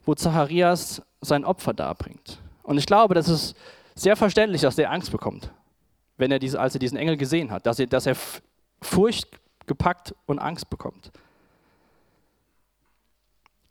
wo 0.04 0.14
Zacharias 0.14 1.02
sein 1.20 1.44
Opfer 1.44 1.72
darbringt. 1.72 2.40
Und 2.62 2.78
ich 2.78 2.87
glaube, 2.87 3.14
das 3.14 3.28
ist 3.28 3.56
sehr 3.94 4.16
verständlich, 4.16 4.61
dass 4.61 4.78
er 4.78 4.90
Angst 4.90 5.11
bekommt, 5.11 5.50
wenn 6.18 6.30
er 6.30 6.38
diese, 6.38 6.61
als 6.61 6.75
er 6.75 6.78
diesen 6.78 6.99
Engel 6.99 7.16
gesehen 7.16 7.50
hat, 7.50 7.66
dass 7.66 7.78
er, 7.78 7.87
dass 7.87 8.06
er 8.06 8.16
Furcht 8.80 9.28
gepackt 9.66 10.14
und 10.26 10.38
Angst 10.38 10.68
bekommt. 10.68 11.11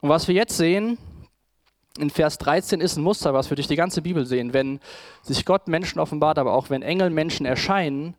Und 0.01 0.09
was 0.09 0.27
wir 0.27 0.35
jetzt 0.35 0.57
sehen, 0.57 0.97
in 1.97 2.09
Vers 2.09 2.37
13 2.37 2.79
ist 2.79 2.97
ein 2.97 3.03
Muster, 3.03 3.33
was 3.33 3.49
wir 3.49 3.55
durch 3.55 3.67
die 3.67 3.75
ganze 3.75 4.01
Bibel 4.01 4.25
sehen. 4.25 4.53
Wenn 4.53 4.79
sich 5.21 5.45
Gott 5.45 5.67
Menschen 5.67 5.99
offenbart, 5.99 6.37
aber 6.37 6.53
auch 6.53 6.69
wenn 6.69 6.81
Engel 6.81 7.09
Menschen 7.09 7.45
erscheinen, 7.45 8.15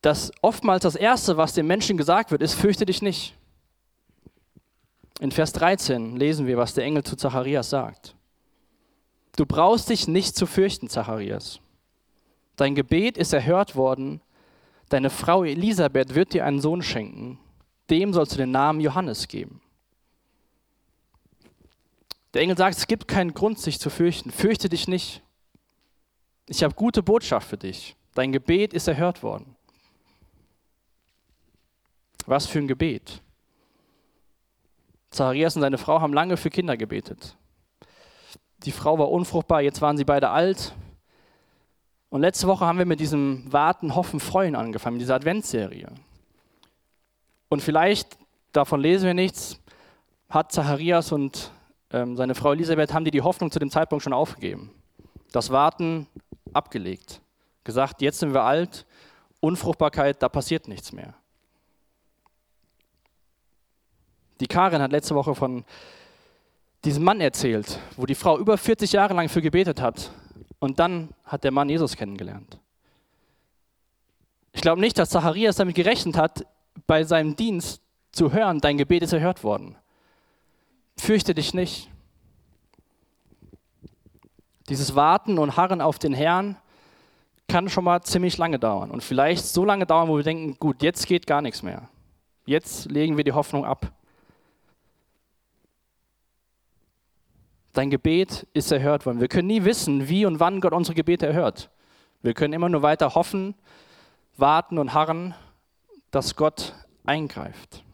dass 0.00 0.32
oftmals 0.42 0.82
das 0.82 0.94
Erste, 0.94 1.36
was 1.36 1.54
dem 1.54 1.66
Menschen 1.66 1.96
gesagt 1.96 2.30
wird, 2.30 2.42
ist, 2.42 2.54
fürchte 2.54 2.86
dich 2.86 3.02
nicht. 3.02 3.34
In 5.20 5.30
Vers 5.30 5.52
13 5.52 6.16
lesen 6.16 6.46
wir, 6.46 6.56
was 6.56 6.74
der 6.74 6.84
Engel 6.84 7.02
zu 7.04 7.16
Zacharias 7.16 7.70
sagt. 7.70 8.14
Du 9.36 9.46
brauchst 9.46 9.88
dich 9.88 10.06
nicht 10.06 10.36
zu 10.36 10.46
fürchten, 10.46 10.88
Zacharias. 10.88 11.60
Dein 12.56 12.74
Gebet 12.74 13.16
ist 13.16 13.32
erhört 13.32 13.74
worden. 13.74 14.20
Deine 14.88 15.10
Frau 15.10 15.42
Elisabeth 15.42 16.14
wird 16.14 16.34
dir 16.34 16.44
einen 16.44 16.60
Sohn 16.60 16.82
schenken. 16.82 17.38
Dem 17.90 18.12
sollst 18.12 18.32
du 18.34 18.36
den 18.36 18.52
Namen 18.52 18.80
Johannes 18.80 19.26
geben. 19.26 19.60
Der 22.34 22.42
Engel 22.42 22.56
sagt, 22.56 22.76
es 22.76 22.88
gibt 22.88 23.06
keinen 23.06 23.32
Grund, 23.32 23.60
sich 23.60 23.78
zu 23.78 23.90
fürchten. 23.90 24.32
Fürchte 24.32 24.68
dich 24.68 24.88
nicht. 24.88 25.22
Ich 26.48 26.64
habe 26.64 26.74
gute 26.74 27.02
Botschaft 27.02 27.48
für 27.48 27.56
dich. 27.56 27.96
Dein 28.14 28.32
Gebet 28.32 28.74
ist 28.74 28.88
erhört 28.88 29.22
worden. 29.22 29.56
Was 32.26 32.46
für 32.46 32.58
ein 32.58 32.68
Gebet. 32.68 33.22
Zacharias 35.10 35.54
und 35.54 35.62
seine 35.62 35.78
Frau 35.78 36.00
haben 36.00 36.12
lange 36.12 36.36
für 36.36 36.50
Kinder 36.50 36.76
gebetet. 36.76 37.36
Die 38.64 38.72
Frau 38.72 38.98
war 38.98 39.10
unfruchtbar, 39.10 39.60
jetzt 39.60 39.80
waren 39.80 39.96
sie 39.96 40.04
beide 40.04 40.30
alt. 40.30 40.74
Und 42.08 42.22
letzte 42.22 42.48
Woche 42.48 42.66
haben 42.66 42.78
wir 42.78 42.86
mit 42.86 42.98
diesem 42.98 43.52
Warten, 43.52 43.94
Hoffen, 43.94 44.18
Freuen 44.18 44.56
angefangen, 44.56 44.96
mit 44.96 45.02
dieser 45.02 45.16
Adventsserie. 45.16 45.92
Und 47.48 47.60
vielleicht, 47.60 48.18
davon 48.52 48.80
lesen 48.80 49.06
wir 49.06 49.14
nichts, 49.14 49.60
hat 50.28 50.50
Zacharias 50.50 51.12
und 51.12 51.52
seine 52.16 52.34
Frau 52.34 52.52
Elisabeth, 52.52 52.92
haben 52.92 53.04
die 53.04 53.12
die 53.12 53.22
Hoffnung 53.22 53.52
zu 53.52 53.60
dem 53.60 53.70
Zeitpunkt 53.70 54.02
schon 54.02 54.12
aufgegeben. 54.12 54.70
Das 55.30 55.50
Warten 55.50 56.08
abgelegt. 56.52 57.20
Gesagt, 57.62 58.02
jetzt 58.02 58.18
sind 58.18 58.34
wir 58.34 58.42
alt, 58.42 58.84
Unfruchtbarkeit, 59.40 60.20
da 60.22 60.28
passiert 60.28 60.66
nichts 60.66 60.92
mehr. 60.92 61.14
Die 64.40 64.46
Karin 64.46 64.82
hat 64.82 64.90
letzte 64.90 65.14
Woche 65.14 65.34
von 65.34 65.64
diesem 66.84 67.04
Mann 67.04 67.20
erzählt, 67.20 67.78
wo 67.96 68.06
die 68.06 68.16
Frau 68.16 68.38
über 68.38 68.58
40 68.58 68.92
Jahre 68.92 69.14
lang 69.14 69.28
für 69.28 69.40
gebetet 69.40 69.80
hat. 69.80 70.10
Und 70.58 70.78
dann 70.80 71.10
hat 71.24 71.44
der 71.44 71.52
Mann 71.52 71.68
Jesus 71.68 71.96
kennengelernt. 71.96 72.58
Ich 74.52 74.60
glaube 74.60 74.80
nicht, 74.80 74.98
dass 74.98 75.10
Zacharias 75.10 75.56
damit 75.56 75.76
gerechnet 75.76 76.16
hat, 76.16 76.44
bei 76.86 77.04
seinem 77.04 77.36
Dienst 77.36 77.80
zu 78.12 78.32
hören, 78.32 78.60
dein 78.60 78.78
Gebet 78.78 79.02
ist 79.04 79.12
erhört 79.12 79.44
worden. 79.44 79.76
Fürchte 80.96 81.34
dich 81.34 81.54
nicht. 81.54 81.90
Dieses 84.68 84.94
Warten 84.94 85.38
und 85.38 85.56
Harren 85.56 85.80
auf 85.80 85.98
den 85.98 86.14
Herrn 86.14 86.56
kann 87.48 87.68
schon 87.68 87.84
mal 87.84 88.02
ziemlich 88.02 88.38
lange 88.38 88.58
dauern. 88.58 88.90
Und 88.90 89.02
vielleicht 89.02 89.44
so 89.44 89.64
lange 89.64 89.86
dauern, 89.86 90.08
wo 90.08 90.16
wir 90.16 90.24
denken, 90.24 90.56
gut, 90.58 90.82
jetzt 90.82 91.06
geht 91.06 91.26
gar 91.26 91.42
nichts 91.42 91.62
mehr. 91.62 91.88
Jetzt 92.46 92.90
legen 92.90 93.16
wir 93.16 93.24
die 93.24 93.32
Hoffnung 93.32 93.64
ab. 93.64 93.92
Dein 97.72 97.90
Gebet 97.90 98.46
ist 98.54 98.70
erhört 98.70 99.04
worden. 99.04 99.20
Wir 99.20 99.28
können 99.28 99.48
nie 99.48 99.64
wissen, 99.64 100.08
wie 100.08 100.26
und 100.26 100.40
wann 100.40 100.60
Gott 100.60 100.72
unsere 100.72 100.94
Gebete 100.94 101.26
erhört. 101.26 101.70
Wir 102.22 102.32
können 102.32 102.54
immer 102.54 102.68
nur 102.68 102.82
weiter 102.82 103.14
hoffen, 103.14 103.54
warten 104.36 104.78
und 104.78 104.94
harren, 104.94 105.34
dass 106.10 106.36
Gott 106.36 106.74
eingreift. 107.04 107.84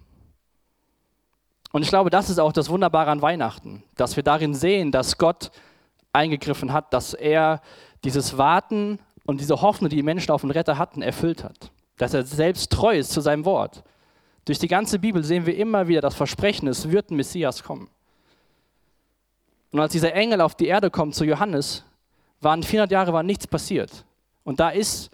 Und 1.72 1.82
ich 1.82 1.88
glaube, 1.88 2.10
das 2.10 2.30
ist 2.30 2.38
auch 2.38 2.52
das 2.52 2.68
Wunderbare 2.68 3.10
an 3.10 3.22
Weihnachten, 3.22 3.82
dass 3.96 4.16
wir 4.16 4.22
darin 4.22 4.54
sehen, 4.54 4.90
dass 4.90 5.18
Gott 5.18 5.50
eingegriffen 6.12 6.72
hat, 6.72 6.92
dass 6.92 7.14
er 7.14 7.60
dieses 8.02 8.36
Warten 8.36 8.98
und 9.26 9.40
diese 9.40 9.60
Hoffnung, 9.60 9.88
die 9.88 9.96
die 9.96 10.02
Menschen 10.02 10.32
auf 10.32 10.40
den 10.40 10.50
Retter 10.50 10.78
hatten, 10.78 11.02
erfüllt 11.02 11.44
hat. 11.44 11.70
Dass 11.98 12.14
er 12.14 12.24
selbst 12.24 12.72
treu 12.72 12.98
ist 12.98 13.12
zu 13.12 13.20
seinem 13.20 13.44
Wort. 13.44 13.84
Durch 14.44 14.58
die 14.58 14.68
ganze 14.68 14.98
Bibel 14.98 15.22
sehen 15.22 15.46
wir 15.46 15.56
immer 15.56 15.86
wieder 15.86 16.00
das 16.00 16.14
Versprechen, 16.14 16.66
es 16.66 16.90
wird 16.90 17.10
ein 17.10 17.16
Messias 17.16 17.62
kommen. 17.62 17.88
Und 19.70 19.78
als 19.78 19.92
dieser 19.92 20.14
Engel 20.14 20.40
auf 20.40 20.56
die 20.56 20.66
Erde 20.66 20.90
kommt 20.90 21.14
zu 21.14 21.24
Johannes, 21.24 21.84
waren 22.40 22.62
400 22.62 22.90
Jahre 22.90 23.12
war 23.12 23.22
nichts 23.22 23.46
passiert. 23.46 24.04
Und 24.42 24.58
da 24.58 24.70
ist, 24.70 25.10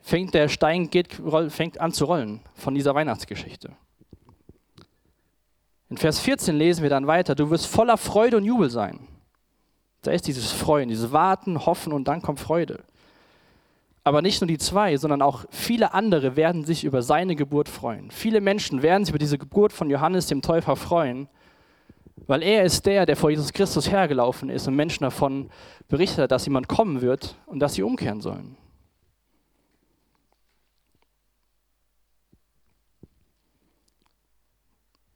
fängt 0.00 0.32
der 0.32 0.48
Stein 0.48 0.88
geht, 0.88 1.20
fängt 1.48 1.78
an 1.78 1.92
zu 1.92 2.06
rollen 2.06 2.40
von 2.54 2.74
dieser 2.74 2.94
Weihnachtsgeschichte. 2.94 3.72
In 5.92 5.98
Vers 5.98 6.20
14 6.20 6.56
lesen 6.56 6.82
wir 6.82 6.88
dann 6.88 7.06
weiter, 7.06 7.34
du 7.34 7.50
wirst 7.50 7.66
voller 7.66 7.98
Freude 7.98 8.38
und 8.38 8.46
Jubel 8.46 8.70
sein. 8.70 9.00
Da 10.00 10.10
ist 10.10 10.26
dieses 10.26 10.50
Freuen, 10.50 10.88
dieses 10.88 11.12
Warten, 11.12 11.66
Hoffen 11.66 11.92
und 11.92 12.08
dann 12.08 12.22
kommt 12.22 12.40
Freude. 12.40 12.82
Aber 14.02 14.22
nicht 14.22 14.40
nur 14.40 14.48
die 14.48 14.56
zwei, 14.56 14.96
sondern 14.96 15.20
auch 15.20 15.44
viele 15.50 15.92
andere 15.92 16.34
werden 16.34 16.64
sich 16.64 16.84
über 16.84 17.02
seine 17.02 17.36
Geburt 17.36 17.68
freuen. 17.68 18.10
Viele 18.10 18.40
Menschen 18.40 18.82
werden 18.82 19.04
sich 19.04 19.10
über 19.10 19.18
diese 19.18 19.36
Geburt 19.36 19.70
von 19.70 19.90
Johannes 19.90 20.28
dem 20.28 20.40
Täufer 20.40 20.76
freuen 20.76 21.28
weil 22.26 22.42
er 22.42 22.64
ist 22.64 22.86
der, 22.86 23.06
der 23.06 23.16
vor 23.16 23.30
Jesus 23.30 23.52
Christus 23.52 23.90
hergelaufen 23.90 24.48
ist 24.48 24.68
und 24.68 24.76
Menschen 24.76 25.04
davon 25.04 25.50
berichtet 25.88 26.18
hat, 26.20 26.30
dass 26.30 26.46
jemand 26.46 26.68
kommen 26.68 27.00
wird 27.00 27.36
und 27.46 27.60
dass 27.60 27.74
sie 27.74 27.82
umkehren 27.82 28.20
sollen. 28.20 28.56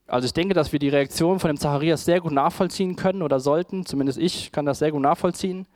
Also 0.07 0.25
ich 0.25 0.33
denke, 0.33 0.53
dass 0.53 0.71
wir 0.71 0.79
die 0.79 0.89
Reaktion 0.89 1.39
von 1.39 1.49
dem 1.49 1.57
Zacharias 1.57 2.05
sehr 2.05 2.21
gut 2.21 2.31
nachvollziehen 2.31 2.95
können 2.95 3.21
oder 3.21 3.39
sollten. 3.39 3.85
Zumindest 3.85 4.17
ich 4.17 4.51
kann 4.51 4.65
das 4.65 4.79
sehr 4.79 4.91
gut 4.91 5.01
nachvollziehen. 5.01 5.67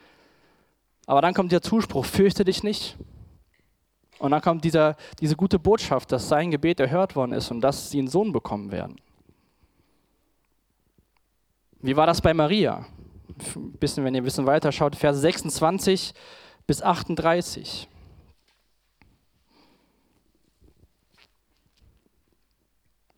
Aber 1.05 1.21
dann 1.21 1.33
kommt 1.33 1.51
der 1.51 1.61
Zuspruch, 1.61 2.05
fürchte 2.05 2.45
dich 2.45 2.63
nicht. 2.63 2.97
Und 4.19 4.31
dann 4.31 4.41
kommt 4.41 4.63
dieser, 4.63 4.95
diese 5.19 5.35
gute 5.35 5.59
Botschaft, 5.59 6.11
dass 6.11 6.29
sein 6.29 6.51
Gebet 6.51 6.79
erhört 6.79 7.15
worden 7.15 7.33
ist 7.33 7.51
und 7.51 7.59
dass 7.59 7.89
sie 7.89 7.99
einen 7.99 8.07
Sohn 8.07 8.31
bekommen 8.31 8.71
werden. 8.71 8.95
Wie 11.81 11.95
war 11.97 12.05
das 12.05 12.21
bei 12.21 12.33
Maria? 12.33 12.85
Ein 13.55 13.71
bisschen, 13.73 14.05
wenn 14.05 14.13
ihr 14.13 14.21
ein 14.21 14.23
bisschen 14.23 14.45
weiter 14.45 14.71
schaut, 14.71 14.95
Verse 14.95 15.19
26 15.19 16.13
bis 16.67 16.81
38. 16.81 17.89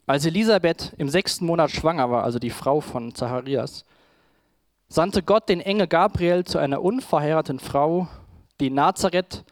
Als 0.05 0.25
Elisabeth 0.25 0.93
im 0.97 1.09
sechsten 1.09 1.45
Monat 1.45 1.71
schwanger 1.71 2.09
war, 2.11 2.23
also 2.23 2.39
die 2.39 2.49
Frau 2.49 2.81
von 2.81 3.15
Zacharias, 3.15 3.85
sandte 4.89 5.23
Gott 5.23 5.49
den 5.49 5.61
Engel 5.61 5.87
Gabriel 5.87 6.43
zu 6.43 6.57
einer 6.57 6.81
unverheirateten 6.81 7.59
Frau 7.59 8.07
die 8.59 8.67
in 8.67 8.75
Nazareth, 8.75 9.43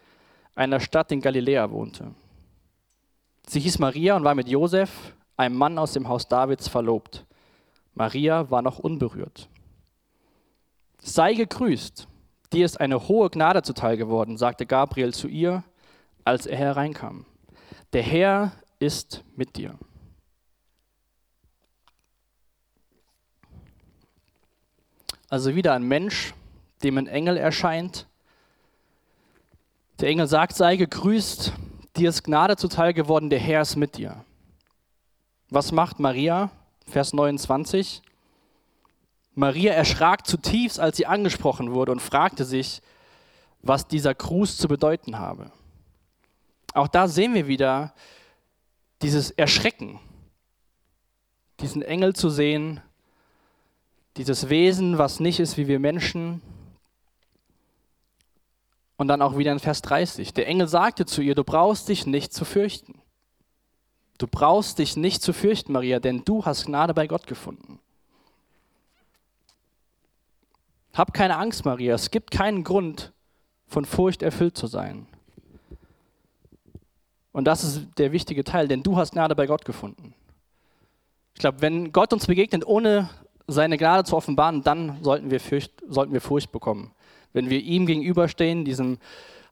einer 0.55 0.79
Stadt 0.79 1.11
in 1.11 1.21
Galiläa, 1.21 1.69
wohnte. 1.71 2.13
Sie 3.47 3.59
hieß 3.59 3.79
Maria 3.79 4.15
und 4.15 4.23
war 4.23 4.35
mit 4.35 4.47
Josef, 4.47 5.13
einem 5.37 5.55
Mann 5.55 5.77
aus 5.77 5.93
dem 5.93 6.07
Haus 6.07 6.27
Davids, 6.27 6.67
verlobt. 6.67 7.25
Maria 7.93 8.49
war 8.49 8.61
noch 8.61 8.79
unberührt. 8.79 9.49
Sei 11.01 11.33
gegrüßt, 11.33 12.07
dir 12.53 12.65
ist 12.65 12.79
eine 12.79 13.07
hohe 13.07 13.29
Gnade 13.29 13.63
zuteil 13.63 13.97
geworden, 13.97 14.37
sagte 14.37 14.65
Gabriel 14.65 15.13
zu 15.13 15.27
ihr, 15.27 15.63
als 16.23 16.45
er 16.45 16.57
hereinkam. 16.57 17.25
Der 17.93 18.03
Herr 18.03 18.51
ist 18.79 19.23
mit 19.35 19.57
dir. 19.57 19.75
Also 25.31 25.55
wieder 25.55 25.73
ein 25.73 25.83
Mensch, 25.83 26.33
dem 26.83 26.97
ein 26.97 27.07
Engel 27.07 27.37
erscheint. 27.37 28.05
Der 30.01 30.09
Engel 30.09 30.27
sagt, 30.27 30.57
sei 30.57 30.75
gegrüßt, 30.75 31.53
dir 31.95 32.09
ist 32.09 32.23
Gnade 32.23 32.57
zuteil 32.57 32.93
geworden, 32.93 33.29
der 33.29 33.39
Herr 33.39 33.61
ist 33.61 33.77
mit 33.77 33.95
dir. 33.95 34.25
Was 35.49 35.71
macht 35.71 36.01
Maria? 36.01 36.51
Vers 36.85 37.13
29. 37.13 38.01
Maria 39.33 39.71
erschrak 39.71 40.27
zutiefst, 40.27 40.81
als 40.81 40.97
sie 40.97 41.05
angesprochen 41.05 41.71
wurde 41.71 41.93
und 41.93 42.01
fragte 42.01 42.43
sich, 42.43 42.81
was 43.61 43.87
dieser 43.87 44.13
Gruß 44.13 44.57
zu 44.57 44.67
bedeuten 44.67 45.17
habe. 45.17 45.49
Auch 46.73 46.89
da 46.89 47.07
sehen 47.07 47.35
wir 47.35 47.47
wieder 47.47 47.93
dieses 49.01 49.31
Erschrecken, 49.31 49.97
diesen 51.61 51.83
Engel 51.83 52.17
zu 52.17 52.29
sehen, 52.29 52.81
dieses 54.21 54.49
Wesen, 54.49 54.99
was 54.99 55.19
nicht 55.19 55.39
ist 55.39 55.57
wie 55.57 55.67
wir 55.67 55.79
Menschen. 55.79 56.43
Und 58.97 59.07
dann 59.07 59.19
auch 59.19 59.35
wieder 59.35 59.51
in 59.51 59.57
Vers 59.57 59.81
30. 59.81 60.35
Der 60.35 60.47
Engel 60.47 60.67
sagte 60.67 61.07
zu 61.07 61.23
ihr, 61.23 61.33
du 61.33 61.43
brauchst 61.43 61.89
dich 61.89 62.05
nicht 62.05 62.31
zu 62.31 62.45
fürchten. 62.45 63.01
Du 64.19 64.27
brauchst 64.27 64.77
dich 64.77 64.95
nicht 64.95 65.23
zu 65.23 65.33
fürchten, 65.33 65.73
Maria, 65.73 65.99
denn 65.99 66.23
du 66.23 66.45
hast 66.45 66.67
Gnade 66.67 66.93
bei 66.93 67.07
Gott 67.07 67.25
gefunden. 67.25 67.79
Hab 70.93 71.15
keine 71.15 71.37
Angst, 71.37 71.65
Maria. 71.65 71.95
Es 71.95 72.11
gibt 72.11 72.29
keinen 72.29 72.63
Grund, 72.63 73.13
von 73.65 73.85
Furcht 73.85 74.21
erfüllt 74.21 74.55
zu 74.55 74.67
sein. 74.67 75.07
Und 77.31 77.45
das 77.45 77.63
ist 77.63 77.87
der 77.97 78.11
wichtige 78.11 78.43
Teil, 78.43 78.67
denn 78.67 78.83
du 78.83 78.97
hast 78.97 79.13
Gnade 79.13 79.35
bei 79.35 79.47
Gott 79.47 79.65
gefunden. 79.65 80.13
Ich 81.33 81.39
glaube, 81.39 81.61
wenn 81.61 81.91
Gott 81.91 82.13
uns 82.13 82.27
begegnet, 82.27 82.67
ohne 82.67 83.09
seine 83.51 83.77
Gnade 83.77 84.03
zu 84.03 84.15
offenbaren, 84.15 84.63
dann 84.63 84.97
sollten 85.01 85.31
wir, 85.31 85.39
Furcht, 85.39 85.71
sollten 85.87 86.13
wir 86.13 86.21
Furcht 86.21 86.51
bekommen. 86.51 86.91
Wenn 87.33 87.49
wir 87.49 87.61
ihm 87.61 87.85
gegenüberstehen, 87.85 88.65
diesem 88.65 88.97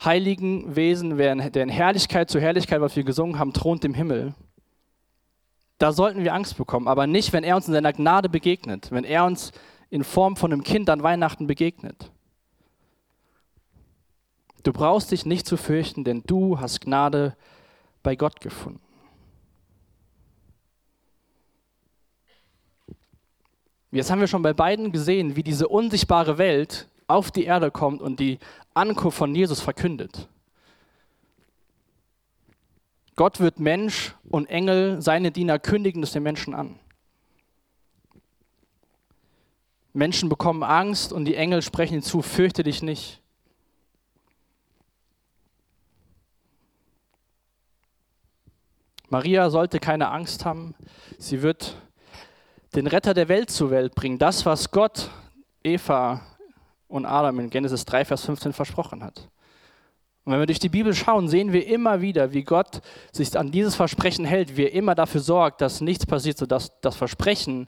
heiligen 0.03 0.75
Wesen, 0.75 1.17
der 1.17 1.33
in 1.33 1.69
Herrlichkeit 1.69 2.29
zu 2.29 2.39
Herrlichkeit, 2.39 2.81
was 2.81 2.95
wir 2.95 3.03
gesungen 3.03 3.39
haben, 3.39 3.53
thront 3.53 3.83
im 3.85 3.93
Himmel, 3.93 4.33
da 5.77 5.93
sollten 5.93 6.23
wir 6.23 6.33
Angst 6.33 6.57
bekommen, 6.57 6.87
aber 6.87 7.07
nicht, 7.07 7.31
wenn 7.31 7.43
er 7.43 7.55
uns 7.55 7.67
in 7.67 7.73
seiner 7.73 7.93
Gnade 7.93 8.29
begegnet, 8.29 8.91
wenn 8.91 9.05
er 9.05 9.25
uns 9.25 9.51
in 9.89 10.03
Form 10.03 10.35
von 10.35 10.51
einem 10.51 10.63
Kind 10.63 10.89
an 10.89 11.03
Weihnachten 11.03 11.47
begegnet. 11.47 12.11
Du 14.63 14.73
brauchst 14.73 15.11
dich 15.11 15.25
nicht 15.25 15.47
zu 15.47 15.55
fürchten, 15.55 16.03
denn 16.03 16.21
du 16.27 16.59
hast 16.59 16.81
Gnade 16.81 17.35
bei 18.03 18.15
Gott 18.15 18.41
gefunden. 18.41 18.81
Jetzt 23.91 24.11
haben 24.11 24.19
wir 24.19 24.27
schon 24.27 24.43
bei 24.43 24.53
beiden 24.53 24.91
gesehen, 24.91 25.35
wie 25.35 25.43
diese 25.43 25.67
unsichtbare 25.67 26.37
Welt 26.37 26.87
auf 27.07 27.31
die 27.31 27.45
Erde 27.45 27.71
kommt 27.71 28.01
und 28.01 28.19
die 28.19 28.37
Ankunft 28.73 29.17
von 29.17 29.33
Jesus 29.33 29.59
verkündet. 29.61 30.27
Gott 33.15 33.39
wird 33.39 33.59
Mensch 33.59 34.15
und 34.29 34.45
Engel, 34.49 35.01
seine 35.01 35.31
Diener 35.31 35.59
kündigen 35.59 36.03
es 36.03 36.11
den 36.11 36.23
Menschen 36.23 36.53
an. 36.53 36.79
Menschen 39.91 40.29
bekommen 40.29 40.63
Angst 40.63 41.11
und 41.11 41.25
die 41.25 41.35
Engel 41.35 41.61
sprechen 41.61 41.95
hinzu, 41.95 42.21
fürchte 42.21 42.63
dich 42.63 42.83
nicht. 42.83 43.21
Maria 49.09 49.49
sollte 49.49 49.79
keine 49.79 50.11
Angst 50.11 50.45
haben. 50.45 50.75
Sie 51.17 51.41
wird 51.41 51.75
den 52.75 52.87
Retter 52.87 53.13
der 53.13 53.27
Welt 53.27 53.49
zur 53.49 53.71
Welt 53.71 53.95
bringen. 53.95 54.17
Das, 54.17 54.45
was 54.45 54.71
Gott 54.71 55.09
Eva 55.63 56.21
und 56.87 57.05
Adam 57.05 57.39
in 57.39 57.49
Genesis 57.49 57.85
3, 57.85 58.05
Vers 58.05 58.25
15 58.25 58.53
versprochen 58.53 59.03
hat. 59.03 59.29
Und 60.25 60.33
wenn 60.33 60.39
wir 60.39 60.45
durch 60.45 60.59
die 60.59 60.69
Bibel 60.69 60.93
schauen, 60.93 61.27
sehen 61.27 61.53
wir 61.53 61.65
immer 61.65 62.01
wieder, 62.01 62.33
wie 62.33 62.43
Gott 62.43 62.81
sich 63.11 63.37
an 63.37 63.51
dieses 63.51 63.75
Versprechen 63.75 64.25
hält, 64.25 64.57
wie 64.57 64.63
er 64.63 64.73
immer 64.73 64.93
dafür 64.93 65.21
sorgt, 65.21 65.61
dass 65.61 65.81
nichts 65.81 66.05
passiert, 66.05 66.37
sodass 66.37 66.79
das 66.81 66.95
Versprechen 66.95 67.67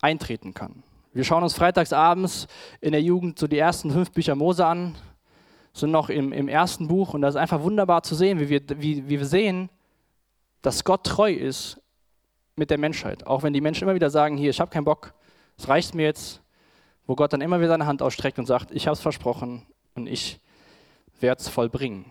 eintreten 0.00 0.54
kann. 0.54 0.82
Wir 1.12 1.24
schauen 1.24 1.42
uns 1.42 1.54
freitags 1.54 1.92
abends 1.92 2.46
in 2.80 2.92
der 2.92 3.02
Jugend 3.02 3.38
so 3.38 3.46
die 3.46 3.58
ersten 3.58 3.90
fünf 3.90 4.10
Bücher 4.12 4.34
Mose 4.34 4.64
an, 4.64 4.94
sind 5.72 5.90
noch 5.90 6.08
im, 6.08 6.32
im 6.32 6.48
ersten 6.48 6.88
Buch 6.88 7.14
und 7.14 7.20
das 7.20 7.34
ist 7.34 7.40
einfach 7.40 7.62
wunderbar 7.62 8.02
zu 8.02 8.14
sehen, 8.14 8.40
wie 8.40 8.48
wir, 8.48 8.62
wie, 8.76 9.06
wie 9.08 9.18
wir 9.18 9.26
sehen, 9.26 9.68
dass 10.62 10.84
Gott 10.84 11.04
treu 11.04 11.32
ist 11.32 11.80
mit 12.56 12.70
der 12.70 12.78
Menschheit. 12.78 13.26
Auch 13.26 13.42
wenn 13.42 13.52
die 13.52 13.60
Menschen 13.60 13.84
immer 13.84 13.94
wieder 13.94 14.10
sagen, 14.10 14.36
hier, 14.36 14.50
ich 14.50 14.60
habe 14.60 14.70
keinen 14.70 14.84
Bock, 14.84 15.12
es 15.58 15.68
reicht 15.68 15.94
mir 15.94 16.04
jetzt, 16.04 16.40
wo 17.06 17.14
Gott 17.14 17.32
dann 17.32 17.42
immer 17.42 17.58
wieder 17.58 17.68
seine 17.68 17.86
Hand 17.86 18.02
ausstreckt 18.02 18.38
und 18.38 18.46
sagt, 18.46 18.70
ich 18.70 18.86
habe 18.86 18.94
es 18.94 19.00
versprochen 19.00 19.66
und 19.94 20.06
ich 20.06 20.40
werde 21.20 21.40
es 21.40 21.48
vollbringen. 21.48 22.06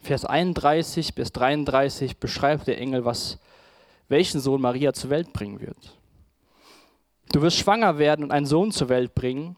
Vers 0.00 0.24
31 0.24 1.14
bis 1.14 1.32
33 1.32 2.18
beschreibt 2.18 2.66
der 2.66 2.78
Engel, 2.78 3.04
was 3.04 3.38
welchen 4.08 4.40
Sohn 4.40 4.60
Maria 4.60 4.92
zur 4.92 5.10
Welt 5.10 5.32
bringen 5.32 5.60
wird. 5.60 5.98
Du 7.32 7.42
wirst 7.42 7.58
schwanger 7.58 7.98
werden 7.98 8.24
und 8.24 8.32
einen 8.32 8.46
Sohn 8.46 8.72
zur 8.72 8.88
Welt 8.88 9.14
bringen, 9.14 9.56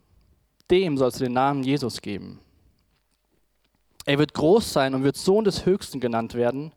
dem 0.70 0.98
sollst 0.98 1.20
du 1.20 1.24
den 1.24 1.34
Namen 1.34 1.62
Jesus 1.62 2.02
geben. 2.02 2.40
Er 4.10 4.18
wird 4.18 4.34
groß 4.34 4.72
sein 4.72 4.96
und 4.96 5.04
wird 5.04 5.16
Sohn 5.16 5.44
des 5.44 5.66
Höchsten 5.66 6.00
genannt 6.00 6.34
werden. 6.34 6.72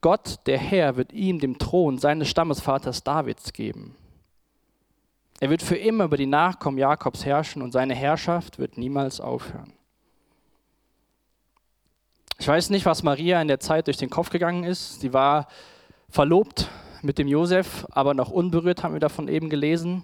Gott, 0.00 0.40
der 0.46 0.58
Herr, 0.58 0.96
wird 0.96 1.12
ihm 1.12 1.38
den 1.38 1.60
Thron 1.60 1.98
seines 1.98 2.28
Stammesvaters 2.28 3.04
Davids 3.04 3.52
geben. 3.52 3.94
Er 5.38 5.48
wird 5.48 5.62
für 5.62 5.76
immer 5.76 6.06
über 6.06 6.16
die 6.16 6.26
Nachkommen 6.26 6.76
Jakobs 6.76 7.24
herrschen 7.24 7.62
und 7.62 7.70
seine 7.70 7.94
Herrschaft 7.94 8.58
wird 8.58 8.78
niemals 8.78 9.20
aufhören. 9.20 9.72
Ich 12.40 12.48
weiß 12.48 12.70
nicht, 12.70 12.84
was 12.84 13.04
Maria 13.04 13.40
in 13.40 13.46
der 13.46 13.60
Zeit 13.60 13.86
durch 13.86 13.98
den 13.98 14.10
Kopf 14.10 14.30
gegangen 14.30 14.64
ist. 14.64 15.00
Sie 15.00 15.12
war 15.12 15.46
verlobt 16.08 16.68
mit 17.00 17.18
dem 17.18 17.28
Josef, 17.28 17.86
aber 17.92 18.14
noch 18.14 18.30
unberührt, 18.30 18.82
haben 18.82 18.94
wir 18.94 18.98
davon 18.98 19.28
eben 19.28 19.50
gelesen. 19.50 20.02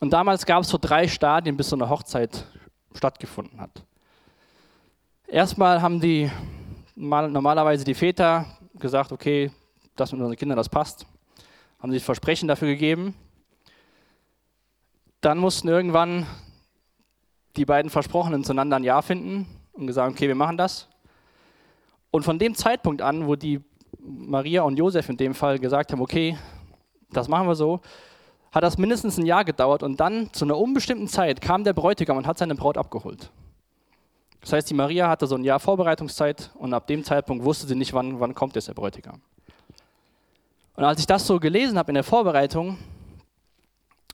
Und 0.00 0.12
damals 0.12 0.44
gab 0.44 0.64
es 0.64 0.68
so 0.68 0.76
drei 0.78 1.08
Stadien, 1.08 1.56
bis 1.56 1.70
so 1.70 1.76
eine 1.76 1.88
Hochzeit 1.88 2.44
stattgefunden 2.94 3.58
hat. 3.58 3.86
Erstmal 5.32 5.80
haben 5.80 5.98
die 5.98 6.30
normalerweise 6.94 7.86
die 7.86 7.94
Väter 7.94 8.44
gesagt, 8.74 9.12
okay, 9.12 9.50
das 9.96 10.12
mit 10.12 10.20
unseren 10.20 10.36
Kindern, 10.36 10.58
das 10.58 10.68
passt. 10.68 11.06
Haben 11.78 11.90
sich 11.90 12.04
Versprechen 12.04 12.48
dafür 12.48 12.68
gegeben. 12.68 13.14
Dann 15.22 15.38
mussten 15.38 15.68
irgendwann 15.68 16.26
die 17.56 17.64
beiden 17.64 17.90
Versprochenen 17.90 18.44
zueinander 18.44 18.76
ein 18.76 18.84
Ja 18.84 19.00
finden 19.00 19.46
und 19.72 19.86
gesagt, 19.86 20.12
okay, 20.12 20.28
wir 20.28 20.34
machen 20.34 20.58
das. 20.58 20.86
Und 22.10 22.24
von 22.24 22.38
dem 22.38 22.54
Zeitpunkt 22.54 23.00
an, 23.00 23.26
wo 23.26 23.34
die 23.34 23.62
Maria 24.00 24.60
und 24.64 24.76
Josef 24.76 25.08
in 25.08 25.16
dem 25.16 25.34
Fall 25.34 25.58
gesagt 25.58 25.92
haben, 25.92 26.02
okay, 26.02 26.36
das 27.10 27.28
machen 27.28 27.48
wir 27.48 27.54
so, 27.54 27.80
hat 28.52 28.64
das 28.64 28.76
mindestens 28.76 29.16
ein 29.16 29.24
Jahr 29.24 29.46
gedauert 29.46 29.82
und 29.82 29.98
dann 29.98 30.30
zu 30.34 30.44
einer 30.44 30.58
unbestimmten 30.58 31.08
Zeit 31.08 31.40
kam 31.40 31.64
der 31.64 31.72
Bräutigam 31.72 32.18
und 32.18 32.26
hat 32.26 32.36
seine 32.36 32.54
Braut 32.54 32.76
abgeholt. 32.76 33.30
Das 34.42 34.52
heißt, 34.52 34.68
die 34.68 34.74
Maria 34.74 35.08
hatte 35.08 35.26
so 35.26 35.36
ein 35.36 35.44
Jahr 35.44 35.60
Vorbereitungszeit 35.60 36.50
und 36.54 36.74
ab 36.74 36.88
dem 36.88 37.04
Zeitpunkt 37.04 37.44
wusste 37.44 37.66
sie 37.66 37.76
nicht, 37.76 37.92
wann, 37.94 38.18
wann 38.20 38.34
kommt 38.34 38.56
jetzt 38.56 38.68
der 38.68 38.74
Bräutigam. 38.74 39.22
Und 40.74 40.84
als 40.84 41.00
ich 41.00 41.06
das 41.06 41.26
so 41.26 41.38
gelesen 41.38 41.78
habe 41.78 41.92
in 41.92 41.94
der 41.94 42.04
Vorbereitung, 42.04 42.76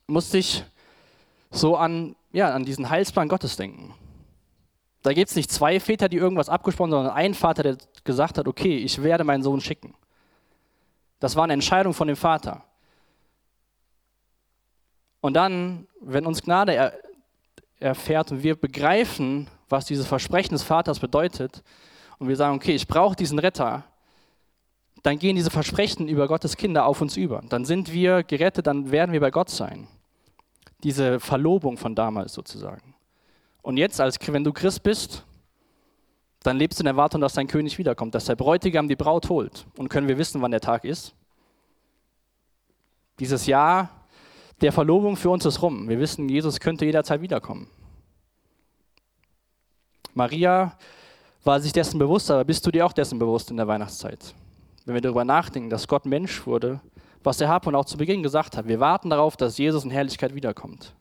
musste 0.06 0.38
ich 0.38 0.64
so 1.50 1.76
an, 1.76 2.14
ja, 2.30 2.54
an 2.54 2.64
diesen 2.64 2.90
Heilsplan 2.90 3.28
Gottes 3.28 3.56
denken. 3.56 3.94
Da 5.02 5.14
gibt 5.14 5.30
es 5.30 5.36
nicht 5.36 5.50
zwei 5.50 5.80
Väter, 5.80 6.10
die 6.10 6.18
irgendwas 6.18 6.50
abgesprochen 6.50 6.92
haben, 6.92 7.04
sondern 7.04 7.16
ein 7.16 7.32
Vater, 7.32 7.62
der 7.62 7.78
gesagt 8.04 8.36
hat, 8.36 8.46
okay, 8.46 8.76
ich 8.76 9.02
werde 9.02 9.24
meinen 9.24 9.42
Sohn 9.42 9.62
schicken. 9.62 9.94
Das 11.20 11.36
war 11.36 11.44
eine 11.44 11.54
Entscheidung 11.54 11.94
von 11.94 12.06
dem 12.06 12.16
Vater. 12.16 12.64
Und 15.20 15.34
dann, 15.34 15.86
wenn 16.00 16.26
uns 16.26 16.42
Gnade 16.42 16.74
er, 16.74 16.92
erfährt 17.80 18.32
und 18.32 18.42
wir 18.42 18.56
begreifen, 18.56 19.48
was 19.68 19.86
dieses 19.86 20.06
Versprechen 20.06 20.54
des 20.54 20.62
Vaters 20.62 20.98
bedeutet, 20.98 21.62
und 22.18 22.28
wir 22.28 22.36
sagen, 22.36 22.56
okay, 22.56 22.74
ich 22.74 22.88
brauche 22.88 23.14
diesen 23.14 23.38
Retter, 23.38 23.84
dann 25.04 25.18
gehen 25.18 25.36
diese 25.36 25.50
Versprechen 25.50 26.08
über 26.08 26.26
Gottes 26.26 26.56
Kinder 26.56 26.84
auf 26.84 27.00
uns 27.00 27.16
über. 27.16 27.42
Dann 27.48 27.64
sind 27.64 27.92
wir 27.92 28.24
gerettet, 28.24 28.66
dann 28.66 28.90
werden 28.90 29.12
wir 29.12 29.20
bei 29.20 29.30
Gott 29.30 29.50
sein. 29.50 29.86
diese 30.82 31.18
Verlobung 31.20 31.76
von 31.76 31.94
damals 31.94 32.32
sozusagen. 32.32 32.94
Und 33.62 33.76
jetzt, 33.76 34.00
als 34.00 34.18
wenn 34.28 34.44
du 34.44 34.52
Christ 34.52 34.82
bist, 34.82 35.24
dann 36.42 36.56
lebst 36.56 36.78
du 36.78 36.82
in 36.84 36.86
Erwartung, 36.86 37.20
dass 37.20 37.34
dein 37.34 37.48
König 37.48 37.78
wiederkommt, 37.78 38.14
dass 38.14 38.26
der 38.26 38.36
Bräutigam 38.36 38.88
die 38.88 38.96
Braut 38.96 39.28
holt. 39.28 39.66
Und 39.76 39.88
können 39.88 40.08
wir 40.08 40.18
wissen, 40.18 40.40
wann 40.40 40.52
der 40.52 40.60
Tag 40.60 40.84
ist? 40.84 41.14
Dieses 43.18 43.46
Jahr 43.46 43.90
der 44.60 44.72
Verlobung 44.72 45.16
für 45.16 45.30
uns 45.30 45.44
ist 45.44 45.60
rum. 45.62 45.88
Wir 45.88 45.98
wissen, 45.98 46.28
Jesus 46.28 46.60
könnte 46.60 46.84
jederzeit 46.84 47.20
wiederkommen. 47.20 47.68
Maria 50.18 50.76
war 51.44 51.60
sich 51.60 51.72
dessen 51.72 51.98
bewusst, 51.98 52.28
aber 52.30 52.44
bist 52.44 52.66
du 52.66 52.72
dir 52.72 52.84
auch 52.84 52.92
dessen 52.92 53.18
bewusst 53.18 53.52
in 53.52 53.56
der 53.56 53.68
Weihnachtszeit? 53.68 54.34
Wenn 54.84 54.94
wir 54.94 55.00
darüber 55.00 55.24
nachdenken, 55.24 55.70
dass 55.70 55.86
Gott 55.86 56.06
Mensch 56.06 56.44
wurde, 56.44 56.80
was 57.22 57.38
der 57.38 57.48
Harpun 57.48 57.76
auch 57.76 57.84
zu 57.84 57.96
Beginn 57.96 58.22
gesagt 58.24 58.56
hat, 58.56 58.66
wir 58.66 58.80
warten 58.80 59.10
darauf, 59.10 59.36
dass 59.36 59.58
Jesus 59.58 59.84
in 59.84 59.90
Herrlichkeit 59.90 60.34
wiederkommt. 60.34 60.92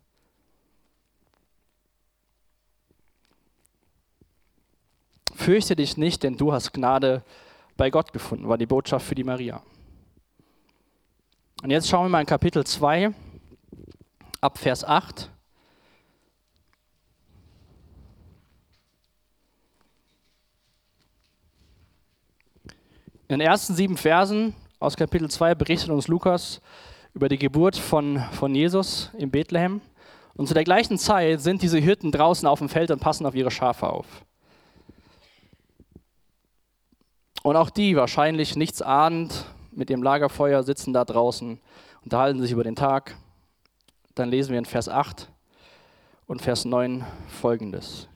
Fürchte 5.34 5.76
dich 5.76 5.98
nicht, 5.98 6.22
denn 6.22 6.38
du 6.38 6.54
hast 6.54 6.72
Gnade 6.74 7.24
bei 7.76 7.90
Gott 7.90 8.14
gefunden, 8.14 8.48
war 8.48 8.58
die 8.60 8.66
Botschaft 8.68 9.06
für 9.06 9.16
die 9.16 9.24
Maria. 9.24 9.64
Und 11.64 11.72
jetzt 11.72 11.90
schauen 11.90 12.06
wir 12.06 12.10
mal 12.10 12.22
in 12.22 12.28
Kapitel 12.28 12.64
2, 12.64 13.14
ab 14.42 14.60
Vers 14.60 14.84
8. 14.84 15.32
In 23.30 23.40
den 23.40 23.46
ersten 23.46 23.76
sieben 23.76 23.98
Versen 23.98 24.54
aus 24.80 24.96
Kapitel 24.96 25.30
2 25.30 25.54
berichtet 25.54 25.90
uns 25.90 26.08
Lukas 26.08 26.62
über 27.14 27.28
die 27.28 27.38
Geburt 27.38 27.76
von, 27.76 28.24
von 28.32 28.56
Jesus 28.56 29.12
in 29.18 29.32
Bethlehem. 29.32 29.82
Und 30.36 30.48
zu 30.48 30.54
der 30.54 30.64
gleichen 30.64 30.98
Zeit 30.98 31.42
sind 31.42 31.62
diese 31.62 31.78
Hirten 31.78 32.14
draußen 32.14 32.48
auf 32.48 32.60
dem 32.60 32.70
Feld 32.70 32.90
und 32.90 33.02
passen 33.02 33.26
auf 33.26 33.36
ihre 33.36 33.52
Schafe 33.52 33.90
auf. 33.90 34.06
Und 37.44 37.58
auch 37.58 37.70
die, 37.70 37.98
wahrscheinlich 37.98 38.56
nichts 38.56 38.82
ahnend, 38.82 39.44
mit 39.72 39.90
dem 39.90 40.04
Lagerfeuer 40.04 40.64
sitzen 40.64 40.94
da 40.94 41.04
draußen, 41.04 41.60
unterhalten 42.06 42.40
sich 42.40 42.52
über 42.52 42.64
den 42.64 42.78
Tag. 42.78 43.18
Dann 44.16 44.30
lesen 44.30 44.52
wir 44.52 44.60
in 44.60 44.66
Vers 44.66 44.88
8 44.88 45.30
und 46.28 46.42
Vers 46.42 46.64
9 46.64 47.06
folgendes. 47.28 48.08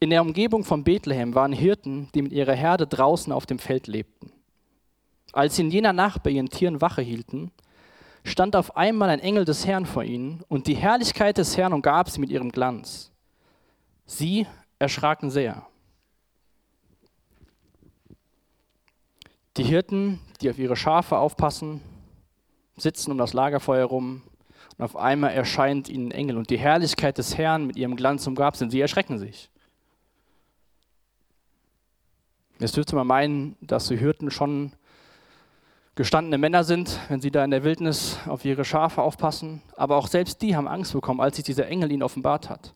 In 0.00 0.10
der 0.10 0.22
Umgebung 0.22 0.64
von 0.64 0.84
Bethlehem 0.84 1.34
waren 1.34 1.52
Hirten, 1.52 2.08
die 2.14 2.22
mit 2.22 2.32
ihrer 2.32 2.54
Herde 2.54 2.86
draußen 2.86 3.32
auf 3.32 3.46
dem 3.46 3.58
Feld 3.58 3.88
lebten. 3.88 4.30
Als 5.32 5.56
sie 5.56 5.62
in 5.62 5.70
jener 5.70 5.92
Nacht 5.92 6.22
bei 6.22 6.30
ihren 6.30 6.48
Tieren 6.48 6.80
Wache 6.80 7.02
hielten, 7.02 7.50
stand 8.24 8.54
auf 8.54 8.76
einmal 8.76 9.08
ein 9.08 9.18
Engel 9.18 9.44
des 9.44 9.66
Herrn 9.66 9.86
vor 9.86 10.04
ihnen, 10.04 10.42
und 10.48 10.66
die 10.68 10.76
Herrlichkeit 10.76 11.38
des 11.38 11.56
Herrn 11.56 11.72
umgab 11.72 12.10
sie 12.10 12.20
mit 12.20 12.30
ihrem 12.30 12.52
Glanz. 12.52 13.10
Sie 14.06 14.46
erschraken 14.78 15.30
sehr. 15.30 15.66
Die 19.56 19.64
Hirten, 19.64 20.20
die 20.40 20.50
auf 20.50 20.58
ihre 20.58 20.76
Schafe 20.76 21.18
aufpassen, 21.18 21.80
sitzen 22.76 23.10
um 23.10 23.18
das 23.18 23.32
Lagerfeuer 23.32 23.86
rum 23.86 24.22
und 24.76 24.84
auf 24.84 24.94
einmal 24.94 25.32
erscheint 25.32 25.88
ihnen 25.88 26.12
ein 26.12 26.12
Engel 26.12 26.36
und 26.36 26.50
die 26.50 26.58
Herrlichkeit 26.58 27.18
des 27.18 27.36
Herrn 27.36 27.66
mit 27.66 27.76
ihrem 27.76 27.96
Glanz 27.96 28.24
umgab 28.28 28.54
sie 28.54 28.64
und 28.64 28.70
sie 28.70 28.80
erschrecken 28.80 29.18
sich. 29.18 29.50
Jetzt 32.58 32.76
dürfte 32.76 32.96
man 32.96 33.06
meinen, 33.06 33.56
dass 33.60 33.88
die 33.88 33.96
Hirten 33.96 34.30
schon 34.30 34.72
gestandene 35.94 36.38
Männer 36.38 36.64
sind, 36.64 36.98
wenn 37.08 37.20
sie 37.20 37.30
da 37.30 37.44
in 37.44 37.50
der 37.50 37.64
Wildnis 37.64 38.18
auf 38.26 38.44
ihre 38.44 38.64
Schafe 38.64 39.02
aufpassen, 39.02 39.62
aber 39.76 39.96
auch 39.96 40.06
selbst 40.06 40.42
die 40.42 40.56
haben 40.56 40.68
Angst 40.68 40.92
bekommen, 40.92 41.20
als 41.20 41.36
sich 41.36 41.44
dieser 41.44 41.66
Engel 41.66 41.90
ihnen 41.90 42.02
offenbart 42.02 42.48
hat. 42.48 42.74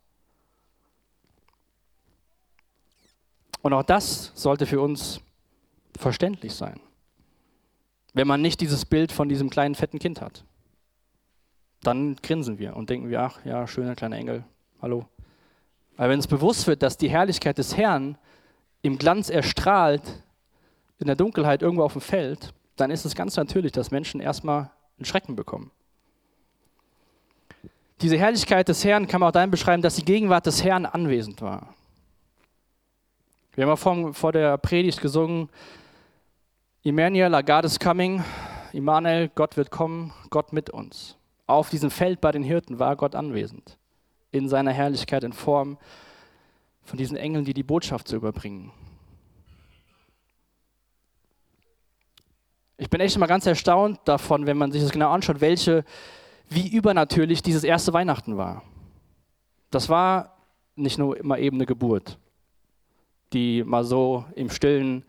Und 3.62 3.72
auch 3.72 3.84
das 3.84 4.32
sollte 4.34 4.66
für 4.66 4.80
uns 4.80 5.20
verständlich 5.96 6.54
sein, 6.54 6.80
wenn 8.12 8.26
man 8.26 8.42
nicht 8.42 8.60
dieses 8.60 8.84
Bild 8.84 9.12
von 9.12 9.28
diesem 9.28 9.50
kleinen 9.50 9.74
fetten 9.74 9.98
Kind 9.98 10.20
hat. 10.20 10.44
Dann 11.82 12.16
grinsen 12.16 12.58
wir 12.58 12.76
und 12.76 12.90
denken 12.90 13.08
wir, 13.08 13.20
ach 13.20 13.44
ja, 13.44 13.66
schöner 13.66 13.94
kleiner 13.94 14.16
Engel, 14.16 14.44
hallo. 14.80 15.06
Aber 15.96 16.08
wenn 16.08 16.18
es 16.18 16.26
bewusst 16.26 16.66
wird, 16.66 16.82
dass 16.82 16.96
die 16.96 17.10
Herrlichkeit 17.10 17.58
des 17.58 17.76
Herrn 17.76 18.18
im 18.82 18.98
Glanz 18.98 19.30
erstrahlt, 19.30 20.02
in 20.98 21.06
der 21.06 21.16
Dunkelheit 21.16 21.62
irgendwo 21.62 21.84
auf 21.84 21.92
dem 21.92 22.02
Feld, 22.02 22.52
dann 22.76 22.90
ist 22.90 23.04
es 23.04 23.14
ganz 23.14 23.36
natürlich, 23.36 23.72
dass 23.72 23.90
Menschen 23.90 24.20
erstmal 24.20 24.70
einen 24.98 25.04
Schrecken 25.04 25.36
bekommen. 25.36 25.70
Diese 28.00 28.18
Herrlichkeit 28.18 28.68
des 28.68 28.84
Herrn 28.84 29.06
kann 29.06 29.20
man 29.20 29.28
auch 29.28 29.32
dann 29.32 29.50
beschreiben, 29.50 29.82
dass 29.82 29.94
die 29.94 30.04
Gegenwart 30.04 30.46
des 30.46 30.64
Herrn 30.64 30.86
anwesend 30.86 31.40
war. 31.40 31.74
Wir 33.54 33.62
haben 33.62 33.70
ja 33.70 33.76
vor, 33.76 34.14
vor 34.14 34.32
der 34.32 34.58
Predigt 34.58 35.00
gesungen, 35.00 35.48
Emmanuel, 36.84 37.32
our 37.32 37.42
God 37.44 37.64
is 37.64 37.78
coming. 37.78 38.24
Immanuel, 38.72 39.28
Gott 39.28 39.56
wird 39.56 39.70
kommen, 39.70 40.12
Gott 40.30 40.52
mit 40.52 40.70
uns. 40.70 41.16
Auf 41.46 41.70
diesem 41.70 41.90
Feld 41.90 42.20
bei 42.20 42.32
den 42.32 42.42
Hirten 42.42 42.78
war 42.78 42.96
Gott 42.96 43.14
anwesend. 43.14 43.76
In 44.32 44.48
seiner 44.48 44.72
Herrlichkeit 44.72 45.22
in 45.22 45.32
Form 45.32 45.78
von 46.84 46.98
diesen 46.98 47.16
Engeln, 47.16 47.44
die 47.44 47.54
die 47.54 47.62
Botschaft 47.62 48.08
zu 48.08 48.16
überbringen. 48.16 48.72
Ich 52.76 52.90
bin 52.90 53.00
echt 53.00 53.14
immer 53.14 53.28
ganz 53.28 53.46
erstaunt 53.46 54.00
davon, 54.04 54.46
wenn 54.46 54.58
man 54.58 54.72
sich 54.72 54.82
das 54.82 54.90
genau 54.90 55.10
anschaut, 55.10 55.40
welche, 55.40 55.84
wie 56.48 56.68
übernatürlich 56.68 57.42
dieses 57.42 57.64
erste 57.64 57.92
Weihnachten 57.92 58.36
war. 58.36 58.62
Das 59.70 59.88
war 59.88 60.36
nicht 60.74 60.98
nur 60.98 61.16
immer 61.16 61.38
eben 61.38 61.58
eine 61.58 61.66
Geburt, 61.66 62.18
die 63.32 63.62
mal 63.62 63.84
so 63.84 64.24
im 64.34 64.50
Stillen 64.50 65.04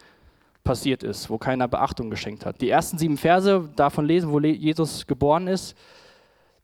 passiert 0.63 1.03
ist, 1.03 1.29
wo 1.29 1.38
keiner 1.38 1.67
Beachtung 1.67 2.09
geschenkt 2.09 2.45
hat. 2.45 2.62
Die 2.62 2.69
ersten 2.69 2.97
sieben 2.97 3.17
Verse 3.17 3.69
davon 3.75 4.05
lesen, 4.05 4.31
wo 4.31 4.39
Jesus 4.39 5.05
geboren 5.05 5.47
ist, 5.47 5.75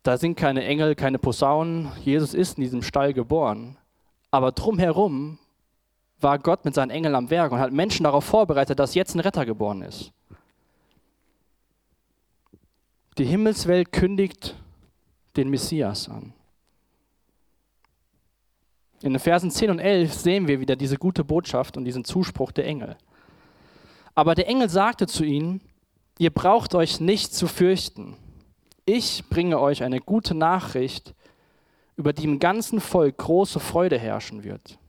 da 0.04 0.18
sind 0.18 0.36
keine 0.36 0.64
Engel, 0.64 0.96
keine 0.96 1.20
Posaunen. 1.20 1.92
Jesus 2.06 2.34
ist 2.34 2.58
in 2.58 2.64
diesem 2.64 2.82
Stall 2.82 3.14
geboren. 3.14 3.78
Aber 4.32 4.52
drumherum 4.52 5.40
war 6.20 6.38
Gott 6.40 6.66
mit 6.66 6.76
seinen 6.76 6.92
Engeln 6.92 7.16
am 7.16 7.30
Werk 7.30 7.52
und 7.52 7.60
hat 7.60 7.72
Menschen 7.72 8.04
darauf 8.04 8.26
vorbereitet, 8.26 8.80
dass 8.80 8.94
jetzt 8.94 9.16
ein 9.16 9.22
Retter 9.22 9.46
geboren 9.46 9.82
ist. 9.82 10.12
Die 13.18 13.26
Himmelswelt 13.26 13.92
kündigt 13.92 14.56
den 15.36 15.50
Messias 15.50 16.10
an. 16.10 16.34
In 19.02 19.14
den 19.14 19.20
Versen 19.20 19.50
10 19.50 19.72
und 19.72 19.80
11 19.80 20.14
sehen 20.14 20.48
wir 20.48 20.60
wieder 20.60 20.76
diese 20.76 20.98
gute 20.98 21.24
Botschaft 21.24 21.78
und 21.78 21.86
diesen 21.86 22.04
Zuspruch 22.04 22.52
der 22.52 22.66
Engel. 22.66 22.98
Aber 24.14 24.36
der 24.36 24.48
Engel 24.48 24.70
sagte 24.70 25.08
zu 25.08 25.24
ihnen, 25.24 25.62
ihr 26.18 26.32
braucht 26.32 26.76
euch 26.76 27.00
nicht 27.00 27.34
zu 27.34 27.48
fürchten. 27.48 28.18
Ich 28.86 29.30
bringe 29.30 29.60
euch 29.60 29.84
eine 29.84 30.02
gute 30.02 30.36
Nachricht, 30.36 31.14
über 32.00 32.14
die 32.14 32.24
im 32.24 32.40
ganzen 32.40 32.80
Volk 32.80 33.18
große 33.18 33.60
Freude 33.60 34.00
herrschen 34.00 34.46
wird. 34.46 34.80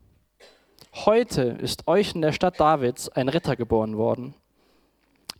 Heute 0.94 1.42
ist 1.42 1.88
euch 1.88 2.14
in 2.14 2.22
der 2.22 2.30
Stadt 2.30 2.60
Davids 2.60 3.08
ein 3.08 3.28
Ritter 3.28 3.56
geboren 3.56 3.96
worden. 3.96 4.32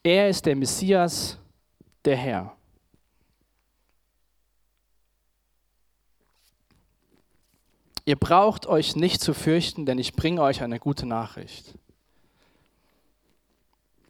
Er 0.02 0.28
ist 0.28 0.46
der 0.46 0.56
Messias, 0.56 1.38
der 2.04 2.16
Herr. 2.16 2.56
Ihr 8.04 8.16
braucht 8.16 8.66
euch 8.66 8.96
nicht 8.96 9.20
zu 9.20 9.32
fürchten, 9.32 9.86
denn 9.86 9.98
ich 9.98 10.14
bringe 10.14 10.42
euch 10.42 10.64
eine 10.64 10.80
gute 10.80 11.06
Nachricht. 11.06 11.74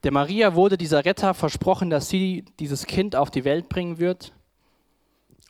Der 0.03 0.13
Maria 0.13 0.55
wurde 0.55 0.79
dieser 0.79 1.05
Retter 1.05 1.35
versprochen, 1.35 1.91
dass 1.91 2.09
sie 2.09 2.43
dieses 2.59 2.87
Kind 2.87 3.15
auf 3.15 3.31
die 3.31 3.45
Welt 3.45 3.69
bringen 3.69 3.99
wird. 3.99 4.33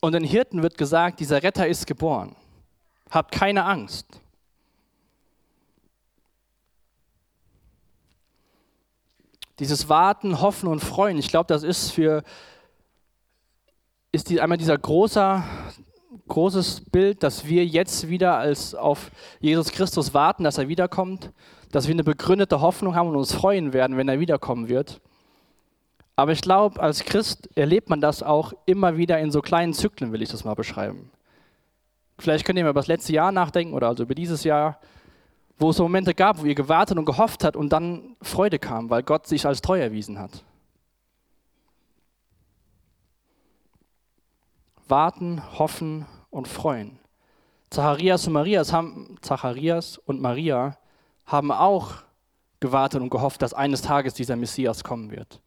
Und 0.00 0.12
den 0.12 0.24
Hirten 0.24 0.62
wird 0.62 0.78
gesagt, 0.78 1.20
dieser 1.20 1.42
Retter 1.42 1.66
ist 1.66 1.86
geboren. 1.86 2.34
Habt 3.10 3.32
keine 3.32 3.64
Angst. 3.64 4.06
Dieses 9.58 9.88
Warten, 9.88 10.40
Hoffen 10.40 10.68
und 10.68 10.80
Freuen, 10.80 11.18
ich 11.18 11.28
glaube, 11.28 11.46
das 11.48 11.62
ist 11.62 11.90
für 11.90 12.22
ist 14.12 14.30
die, 14.30 14.40
einmal 14.40 14.58
dieser 14.58 14.76
großer, 14.76 15.44
großes 16.26 16.82
Bild, 16.90 17.22
dass 17.22 17.44
wir 17.44 17.64
jetzt 17.64 18.08
wieder 18.08 18.38
als 18.38 18.74
auf 18.74 19.10
Jesus 19.38 19.70
Christus 19.70 20.14
warten, 20.14 20.42
dass 20.42 20.58
er 20.58 20.66
wiederkommt 20.66 21.30
dass 21.70 21.86
wir 21.86 21.94
eine 21.94 22.04
begründete 22.04 22.60
Hoffnung 22.60 22.94
haben 22.94 23.08
und 23.08 23.16
uns 23.16 23.32
freuen 23.32 23.72
werden, 23.72 23.96
wenn 23.96 24.08
er 24.08 24.20
wiederkommen 24.20 24.68
wird. 24.68 25.00
Aber 26.20 26.32
ich 26.32 26.42
glaube, 26.42 26.78
als 26.78 27.02
Christ 27.02 27.48
erlebt 27.56 27.88
man 27.88 28.02
das 28.02 28.22
auch 28.22 28.52
immer 28.66 28.98
wieder 28.98 29.18
in 29.20 29.30
so 29.30 29.40
kleinen 29.40 29.72
Zyklen, 29.72 30.12
will 30.12 30.20
ich 30.20 30.28
das 30.28 30.44
mal 30.44 30.52
beschreiben. 30.52 31.10
Vielleicht 32.18 32.44
könnt 32.44 32.58
ihr 32.58 32.64
mal 32.64 32.72
über 32.72 32.80
das 32.80 32.88
letzte 32.88 33.14
Jahr 33.14 33.32
nachdenken 33.32 33.72
oder 33.72 33.88
also 33.88 34.02
über 34.02 34.14
dieses 34.14 34.44
Jahr, 34.44 34.78
wo 35.56 35.70
es 35.70 35.78
so 35.78 35.84
Momente 35.84 36.12
gab, 36.12 36.42
wo 36.42 36.44
ihr 36.44 36.54
gewartet 36.54 36.98
und 36.98 37.06
gehofft 37.06 37.42
habt 37.42 37.56
und 37.56 37.70
dann 37.70 38.16
Freude 38.20 38.58
kam, 38.58 38.90
weil 38.90 39.02
Gott 39.02 39.26
sich 39.26 39.46
als 39.46 39.62
treu 39.62 39.80
erwiesen 39.80 40.18
hat. 40.18 40.44
Warten, 44.88 45.42
hoffen 45.58 46.04
und 46.28 46.48
freuen. 46.48 46.98
Zacharias 47.70 48.26
und, 48.26 48.34
Marias 48.34 48.74
haben, 48.74 49.16
Zacharias 49.22 49.96
und 49.96 50.20
Maria 50.20 50.76
haben 51.24 51.50
auch 51.50 51.94
gewartet 52.60 53.00
und 53.00 53.08
gehofft, 53.08 53.40
dass 53.40 53.54
eines 53.54 53.80
Tages 53.80 54.12
dieser 54.12 54.36
Messias 54.36 54.84
kommen 54.84 55.10
wird. 55.10 55.40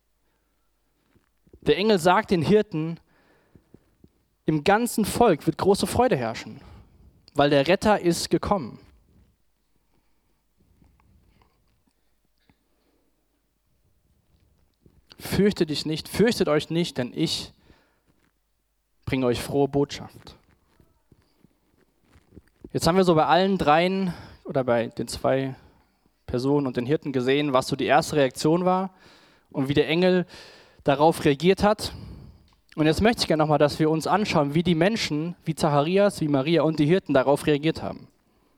Der 1.65 1.77
Engel 1.77 1.99
sagt 1.99 2.31
den 2.31 2.41
Hirten, 2.41 2.99
im 4.45 4.63
ganzen 4.63 5.05
Volk 5.05 5.45
wird 5.45 5.57
große 5.57 5.87
Freude 5.87 6.17
herrschen, 6.17 6.59
weil 7.33 7.49
der 7.49 7.67
Retter 7.67 8.01
ist 8.01 8.29
gekommen. 8.29 8.79
Fürchtet 15.17 15.69
dich 15.69 15.85
nicht, 15.85 16.09
fürchtet 16.09 16.49
euch 16.49 16.69
nicht, 16.69 16.97
denn 16.97 17.13
ich 17.15 17.53
bringe 19.05 19.25
euch 19.25 19.41
frohe 19.41 19.69
Botschaft. 19.69 20.35
Jetzt 22.73 22.87
haben 22.87 22.97
wir 22.97 23.05
so 23.05 23.15
bei 23.15 23.25
allen 23.25 23.57
dreien 23.57 24.13
oder 24.43 24.65
bei 24.65 24.87
den 24.87 25.07
zwei 25.07 25.55
Personen 26.25 26.67
und 26.67 26.75
den 26.75 26.85
Hirten 26.85 27.13
gesehen, 27.13 27.53
was 27.53 27.67
so 27.67 27.77
die 27.77 27.85
erste 27.85 28.17
Reaktion 28.17 28.65
war 28.65 28.93
und 29.51 29.69
wie 29.69 29.73
der 29.73 29.87
Engel 29.87 30.25
darauf 30.83 31.23
reagiert 31.25 31.63
hat. 31.63 31.93
Und 32.75 32.85
jetzt 32.85 33.01
möchte 33.01 33.21
ich 33.21 33.27
gerne 33.27 33.43
nochmal, 33.43 33.59
dass 33.59 33.79
wir 33.79 33.89
uns 33.89 34.07
anschauen, 34.07 34.53
wie 34.55 34.63
die 34.63 34.75
Menschen, 34.75 35.35
wie 35.45 35.55
Zacharias, 35.55 36.21
wie 36.21 36.27
Maria 36.27 36.63
und 36.63 36.79
die 36.79 36.85
Hirten 36.85 37.13
darauf 37.13 37.45
reagiert 37.45 37.83
haben. 37.83 38.07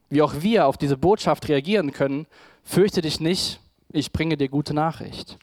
Wie 0.09 0.21
auch 0.21 0.35
wir 0.39 0.67
auf 0.67 0.77
diese 0.77 0.97
Botschaft 0.97 1.47
reagieren 1.49 1.91
können. 1.91 2.27
Fürchte 2.63 3.01
dich 3.01 3.19
nicht, 3.19 3.59
ich 3.91 4.11
bringe 4.11 4.37
dir 4.37 4.49
gute 4.49 4.73
Nachricht. 4.73 5.37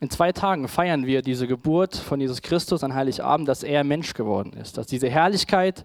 In 0.00 0.08
zwei 0.08 0.32
Tagen 0.32 0.66
feiern 0.66 1.04
wir 1.04 1.20
diese 1.20 1.46
Geburt 1.46 1.94
von 1.94 2.20
Jesus 2.20 2.40
Christus 2.40 2.82
an 2.82 2.94
Heiligabend, 2.94 3.46
dass 3.46 3.62
er 3.62 3.84
Mensch 3.84 4.14
geworden 4.14 4.54
ist, 4.54 4.78
dass 4.78 4.86
diese 4.86 5.10
Herrlichkeit 5.10 5.84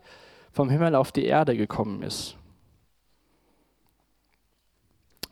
vom 0.53 0.69
Himmel 0.69 0.95
auf 0.95 1.11
die 1.11 1.25
Erde 1.25 1.57
gekommen 1.57 2.01
ist. 2.01 2.37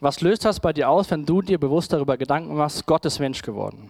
Was 0.03 0.19
löst 0.19 0.43
das 0.43 0.59
bei 0.59 0.73
dir 0.73 0.89
aus, 0.89 1.09
wenn 1.11 1.25
du 1.25 1.41
dir 1.41 1.57
bewusst 1.57 1.93
darüber 1.93 2.17
Gedanken 2.17 2.55
machst, 2.55 2.85
Gott 2.85 3.05
ist 3.05 3.19
Mensch 3.19 3.41
geworden? 3.41 3.89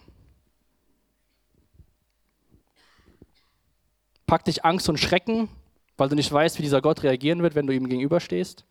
Packt 4.27 4.45
dich 4.45 4.63
Angst 4.63 4.87
und 4.89 4.99
Schrecken, 4.99 5.49
weil 5.97 6.09
du 6.09 6.15
nicht 6.15 6.31
weißt, 6.31 6.59
wie 6.59 6.61
dieser 6.61 6.83
Gott 6.83 7.01
reagieren 7.01 7.41
wird, 7.41 7.55
wenn 7.55 7.65
du 7.65 7.73
ihm 7.73 7.89
gegenüberstehst? 7.89 8.63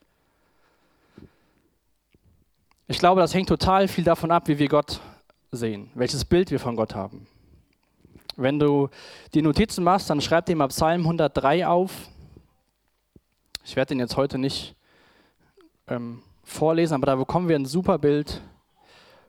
Ich 2.86 3.00
glaube, 3.00 3.20
das 3.20 3.34
hängt 3.34 3.48
total 3.48 3.88
viel 3.88 4.04
davon 4.04 4.30
ab, 4.30 4.46
wie 4.46 4.60
wir 4.60 4.68
Gott 4.68 5.00
sehen, 5.50 5.90
welches 5.94 6.24
Bild 6.24 6.52
wir 6.52 6.60
von 6.60 6.76
Gott 6.76 6.94
haben. 6.94 7.26
Wenn 8.36 8.60
du 8.60 8.88
die 9.34 9.42
Notizen 9.42 9.82
machst, 9.82 10.08
dann 10.10 10.20
schreib 10.20 10.46
dir 10.46 10.54
mal 10.54 10.68
Psalm 10.68 11.00
103 11.00 11.66
auf. 11.66 11.90
Ich 13.64 13.74
werde 13.74 13.88
den 13.88 13.98
jetzt 13.98 14.16
heute 14.16 14.38
nicht 14.38 14.76
ähm, 15.88 16.22
vorlesen, 16.42 16.94
aber 16.94 17.06
da 17.06 17.16
bekommen 17.16 17.48
wir 17.48 17.56
ein 17.56 17.66
super 17.66 17.98
Bild 17.98 18.42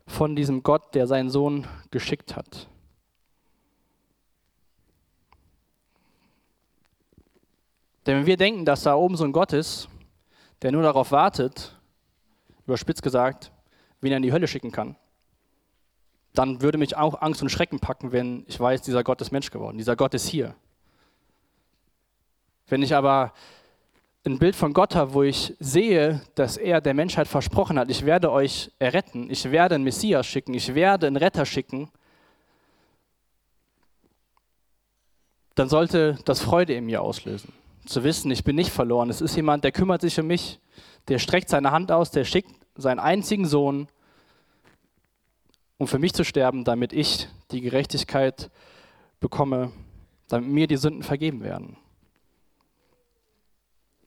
von 0.06 0.36
diesem 0.36 0.64
Gott, 0.64 0.96
der 0.96 1.08
seinen 1.08 1.30
Sohn 1.30 1.68
geschickt 1.92 2.36
hat. 2.36 2.68
Denn 8.06 8.18
wenn 8.18 8.26
wir 8.26 8.38
denken, 8.38 8.66
dass 8.66 8.84
da 8.84 8.96
oben 8.96 9.16
so 9.16 9.24
ein 9.24 9.32
Gott 9.32 9.54
ist, 9.54 9.88
der 10.62 10.72
nur 10.72 10.84
darauf 10.84 11.12
wartet, 11.12 11.80
überspitzt 12.66 13.02
gesagt, 13.02 13.52
wen 14.02 14.12
er 14.12 14.18
in 14.18 14.24
die 14.24 14.34
Hölle 14.34 14.48
schicken 14.48 14.72
kann, 14.72 14.98
dann 16.34 16.62
würde 16.62 16.78
mich 16.78 16.98
auch 16.98 17.22
Angst 17.22 17.42
und 17.42 17.50
Schrecken 17.50 17.80
packen, 17.80 18.12
wenn 18.12 18.44
ich 18.48 18.60
weiß, 18.60 18.82
dieser 18.82 19.04
Gott 19.04 19.22
ist 19.22 19.32
Mensch 19.32 19.52
geworden, 19.52 19.78
dieser 19.78 19.96
Gott 19.96 20.14
ist 20.14 20.28
hier. 20.28 20.56
Wenn 22.68 22.82
ich 22.82 22.96
aber 22.96 23.34
ein 24.26 24.40
Bild 24.40 24.56
von 24.56 24.74
Gott 24.74 24.96
habe, 24.96 25.14
wo 25.14 25.24
ich 25.24 25.54
sehe, 25.60 26.22
dass 26.36 26.56
er 26.56 26.80
der 26.80 26.94
Menschheit 26.94 27.28
versprochen 27.28 27.78
hat, 27.78 27.90
ich 27.90 28.06
werde 28.06 28.32
euch 28.32 28.72
erretten, 28.80 29.30
ich 29.30 29.52
werde 29.52 29.76
einen 29.76 29.84
Messias 29.84 30.26
schicken, 30.26 30.54
ich 30.54 30.74
werde 30.74 31.08
einen 31.08 31.18
Retter 31.18 31.46
schicken, 31.46 31.90
dann 35.56 35.68
sollte 35.68 36.18
das 36.26 36.40
Freude 36.40 36.74
in 36.74 36.86
mir 36.86 37.02
auslösen. 37.02 37.54
Zu 37.86 38.04
wissen, 38.06 38.32
ich 38.32 38.46
bin 38.46 38.56
nicht 38.56 38.72
verloren. 38.72 39.10
Es 39.10 39.20
ist 39.20 39.36
jemand, 39.36 39.66
der 39.66 39.74
kümmert 39.74 40.02
sich 40.02 40.18
um 40.20 40.28
mich, 40.28 40.60
der 41.10 41.20
streckt 41.20 41.50
seine 41.50 41.72
Hand 41.72 41.92
aus, 41.92 42.12
der 42.12 42.24
schickt 42.24 42.52
seinen 42.76 43.00
einzigen 43.00 43.46
Sohn, 43.46 43.88
um 45.78 45.88
für 45.88 46.00
mich 46.00 46.14
zu 46.14 46.24
sterben, 46.24 46.64
damit 46.64 46.94
ich 46.94 47.28
die 47.52 47.60
Gerechtigkeit 47.60 48.50
bekomme, 49.20 49.74
damit 50.30 50.50
mir 50.50 50.68
die 50.68 50.78
Sünden 50.78 51.04
vergeben 51.04 51.44
werden. 51.44 51.76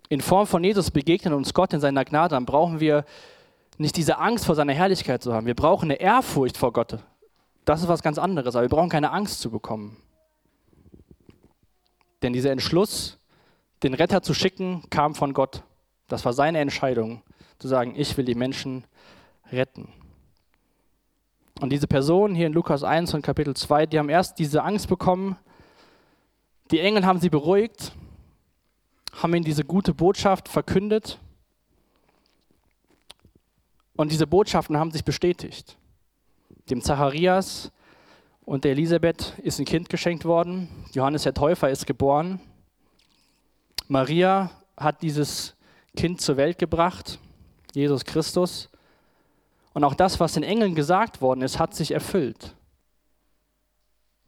In 0.08 0.20
Form 0.20 0.46
von 0.46 0.62
Jesus 0.62 0.90
begegnen 0.90 1.34
uns 1.34 1.52
Gott 1.52 1.72
in 1.72 1.80
seiner 1.80 2.04
Gnade, 2.04 2.34
dann 2.34 2.46
brauchen 2.46 2.80
wir 2.80 3.04
nicht 3.78 3.96
diese 3.96 4.18
Angst 4.18 4.46
vor 4.46 4.54
seiner 4.54 4.72
Herrlichkeit 4.72 5.22
zu 5.22 5.34
haben. 5.34 5.46
Wir 5.46 5.54
brauchen 5.54 5.90
eine 5.90 6.00
Ehrfurcht 6.00 6.56
vor 6.56 6.72
Gott. 6.72 6.98
Das 7.64 7.82
ist 7.82 7.88
was 7.88 8.02
ganz 8.02 8.18
anderes, 8.18 8.54
aber 8.54 8.64
wir 8.64 8.68
brauchen 8.68 8.88
keine 8.88 9.10
Angst 9.10 9.40
zu 9.40 9.50
bekommen. 9.50 9.96
Denn 12.22 12.32
dieser 12.32 12.52
Entschluss, 12.52 13.18
den 13.82 13.94
Retter 13.94 14.22
zu 14.22 14.34
schicken, 14.34 14.84
kam 14.90 15.14
von 15.14 15.34
Gott. 15.34 15.62
Das 16.08 16.24
war 16.24 16.32
seine 16.32 16.60
Entscheidung, 16.60 17.22
zu 17.58 17.68
sagen, 17.68 17.94
ich 17.96 18.16
will 18.16 18.24
die 18.24 18.34
Menschen 18.34 18.84
retten. 19.50 19.88
Und 21.60 21.70
diese 21.70 21.86
Personen 21.86 22.34
hier 22.34 22.46
in 22.46 22.52
Lukas 22.52 22.84
1 22.84 23.14
und 23.14 23.22
Kapitel 23.22 23.54
2, 23.54 23.86
die 23.86 23.98
haben 23.98 24.08
erst 24.08 24.38
diese 24.38 24.62
Angst 24.62 24.88
bekommen. 24.88 25.36
Die 26.70 26.80
Engel 26.80 27.04
haben 27.04 27.18
sie 27.18 27.30
beruhigt, 27.30 27.92
haben 29.12 29.34
ihnen 29.34 29.44
diese 29.44 29.64
gute 29.64 29.94
Botschaft 29.94 30.48
verkündet. 30.48 31.18
Und 33.96 34.12
diese 34.12 34.26
Botschaften 34.26 34.76
haben 34.76 34.90
sich 34.90 35.04
bestätigt. 35.04 35.76
Dem 36.68 36.82
Zacharias 36.82 37.72
und 38.44 38.64
der 38.64 38.72
Elisabeth 38.72 39.34
ist 39.38 39.58
ein 39.58 39.64
Kind 39.64 39.88
geschenkt 39.88 40.24
worden. 40.24 40.68
Johannes 40.92 41.22
der 41.22 41.34
Täufer 41.34 41.70
ist 41.70 41.86
geboren. 41.86 42.40
Maria 43.88 44.50
hat 44.76 45.02
dieses 45.02 45.56
Kind 45.96 46.20
zur 46.20 46.36
Welt 46.36 46.58
gebracht, 46.58 47.18
Jesus 47.72 48.04
Christus. 48.04 48.68
Und 49.72 49.84
auch 49.84 49.94
das, 49.94 50.20
was 50.20 50.34
den 50.34 50.42
Engeln 50.42 50.74
gesagt 50.74 51.20
worden 51.20 51.42
ist, 51.42 51.58
hat 51.58 51.74
sich 51.74 51.92
erfüllt. 51.92 52.54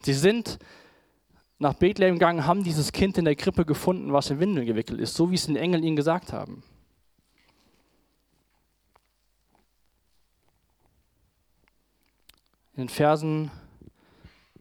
Sie 0.02 0.14
sind 0.14 0.58
nach 1.58 1.74
Bethlehem 1.74 2.14
gegangen, 2.14 2.46
haben 2.46 2.62
dieses 2.62 2.92
Kind 2.92 3.18
in 3.18 3.24
der 3.24 3.34
Krippe 3.34 3.64
gefunden, 3.64 4.12
was 4.12 4.30
in 4.30 4.40
Windeln 4.40 4.66
gewickelt 4.66 5.00
ist, 5.00 5.14
so 5.14 5.30
wie 5.30 5.34
es 5.34 5.46
den 5.46 5.56
Engeln 5.56 5.82
ihnen 5.82 5.96
gesagt 5.96 6.32
haben. 6.32 6.62
In 12.74 12.82
den 12.84 12.88
Versen 12.88 13.50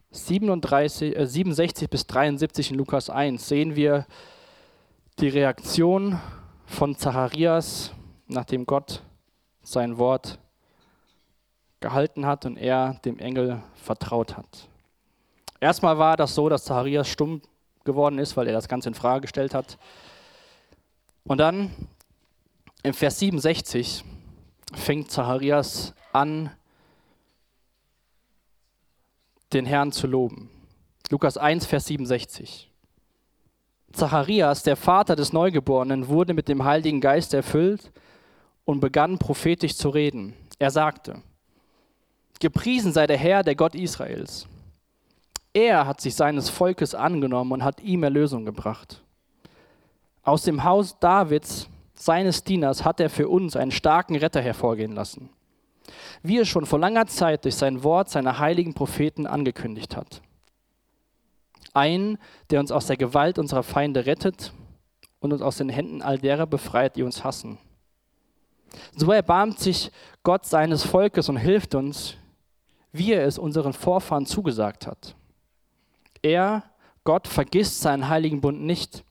37, 0.10 1.16
äh 1.16 1.28
67 1.28 1.90
bis 1.90 2.08
73 2.08 2.72
in 2.72 2.78
Lukas 2.78 3.12
1 3.12 3.48
sehen 3.48 3.76
wir 3.76 4.08
die 5.20 5.30
Reaktion 5.30 6.20
von 6.66 6.96
Zacharias, 6.96 7.94
nachdem 8.28 8.66
Gott 8.66 9.04
sein 9.62 10.00
Wort 10.00 10.40
gehalten 11.80 12.26
hat 12.26 12.46
und 12.46 12.58
er 12.58 13.00
dem 13.06 13.20
Engel 13.20 13.62
vertraut 13.76 14.36
hat. 14.36 14.68
Erstmal 15.60 15.98
war 15.98 16.18
das 16.18 16.36
so, 16.36 16.50
dass 16.50 16.66
Zacharias 16.66 17.08
stumm 17.08 17.42
geworden 17.84 18.20
ist, 18.20 18.38
weil 18.38 18.48
er 18.48 18.54
das 18.54 18.68
Ganze 18.68 18.90
in 18.90 18.96
Frage 18.96 19.22
gestellt 19.22 19.54
hat. 19.54 19.78
Und 21.24 21.40
dann 21.40 21.72
im 22.84 22.94
Vers 22.94 23.20
67 23.20 24.04
fängt 24.74 25.12
Zacharias 25.12 25.94
an, 26.14 26.52
den 29.54 29.66
Herrn 29.66 29.92
zu 29.92 30.08
loben. 30.08 30.50
Lukas 31.10 31.38
1, 31.38 31.66
Vers 31.66 31.86
67. 31.86 32.70
Zacharias, 33.94 34.64
der 34.64 34.76
Vater 34.76 35.16
des 35.16 35.32
Neugeborenen, 35.32 36.10
wurde 36.10 36.34
mit 36.34 36.50
dem 36.50 36.66
Heiligen 36.66 37.00
Geist 37.00 37.34
erfüllt 37.34 37.92
und 38.66 38.82
begann 38.82 39.18
prophetisch 39.18 39.76
zu 39.76 39.90
reden. 39.90 40.34
Er 40.60 40.72
sagte, 40.72 41.22
Gepriesen 42.40 42.92
sei 42.92 43.08
der 43.08 43.18
Herr, 43.18 43.44
der 43.44 43.56
Gott 43.56 43.74
Israels. 43.74 44.48
Er 45.58 45.88
hat 45.88 46.02
sich 46.02 46.14
seines 46.14 46.50
Volkes 46.50 46.94
angenommen 46.94 47.52
und 47.52 47.64
hat 47.64 47.82
ihm 47.82 48.04
Erlösung 48.04 48.46
gebracht. 48.46 49.02
Aus 50.22 50.44
dem 50.44 50.64
Haus 50.64 51.00
Davids, 51.00 51.68
seines 51.96 52.44
Dieners, 52.44 52.86
hat 52.86 53.00
er 53.00 53.10
für 53.10 53.28
uns 53.28 53.56
einen 53.56 53.72
starken 53.72 54.16
Retter 54.16 54.40
hervorgehen 54.40 54.92
lassen, 54.92 55.32
wie 56.22 56.38
er 56.38 56.46
schon 56.46 56.68
vor 56.68 56.78
langer 56.78 57.08
Zeit 57.08 57.44
durch 57.44 57.56
sein 57.56 57.82
Wort 57.84 58.08
seiner 58.08 58.38
heiligen 58.38 58.76
Propheten 58.76 59.26
angekündigt 59.26 59.98
hat. 59.98 60.22
Einen, 61.74 62.20
der 62.52 62.60
uns 62.60 62.72
aus 62.72 62.86
der 62.86 62.98
Gewalt 62.98 63.40
unserer 63.40 63.64
Feinde 63.64 64.06
rettet 64.06 64.54
und 65.22 65.34
uns 65.34 65.42
aus 65.42 65.58
den 65.58 65.70
Händen 65.70 66.04
all 66.04 66.20
derer 66.20 66.46
befreit, 66.46 66.96
die 66.96 67.02
uns 67.02 67.24
hassen. 67.24 67.58
So 68.96 69.12
erbarmt 69.12 69.58
sich 69.58 69.92
Gott 70.22 70.46
seines 70.46 70.84
Volkes 70.84 71.30
und 71.30 71.38
hilft 71.38 71.74
uns, 71.74 72.16
wie 72.92 73.14
er 73.14 73.26
es 73.26 73.40
unseren 73.40 73.74
Vorfahren 73.74 74.28
zugesagt 74.28 74.86
hat. 74.86 75.16
Er, 76.22 76.64
Gott 77.04 77.28
vergisst 77.28 77.82
seinen 77.82 78.10
heiligen 78.10 78.42
Bund 78.42 78.62
nicht. 78.62 79.04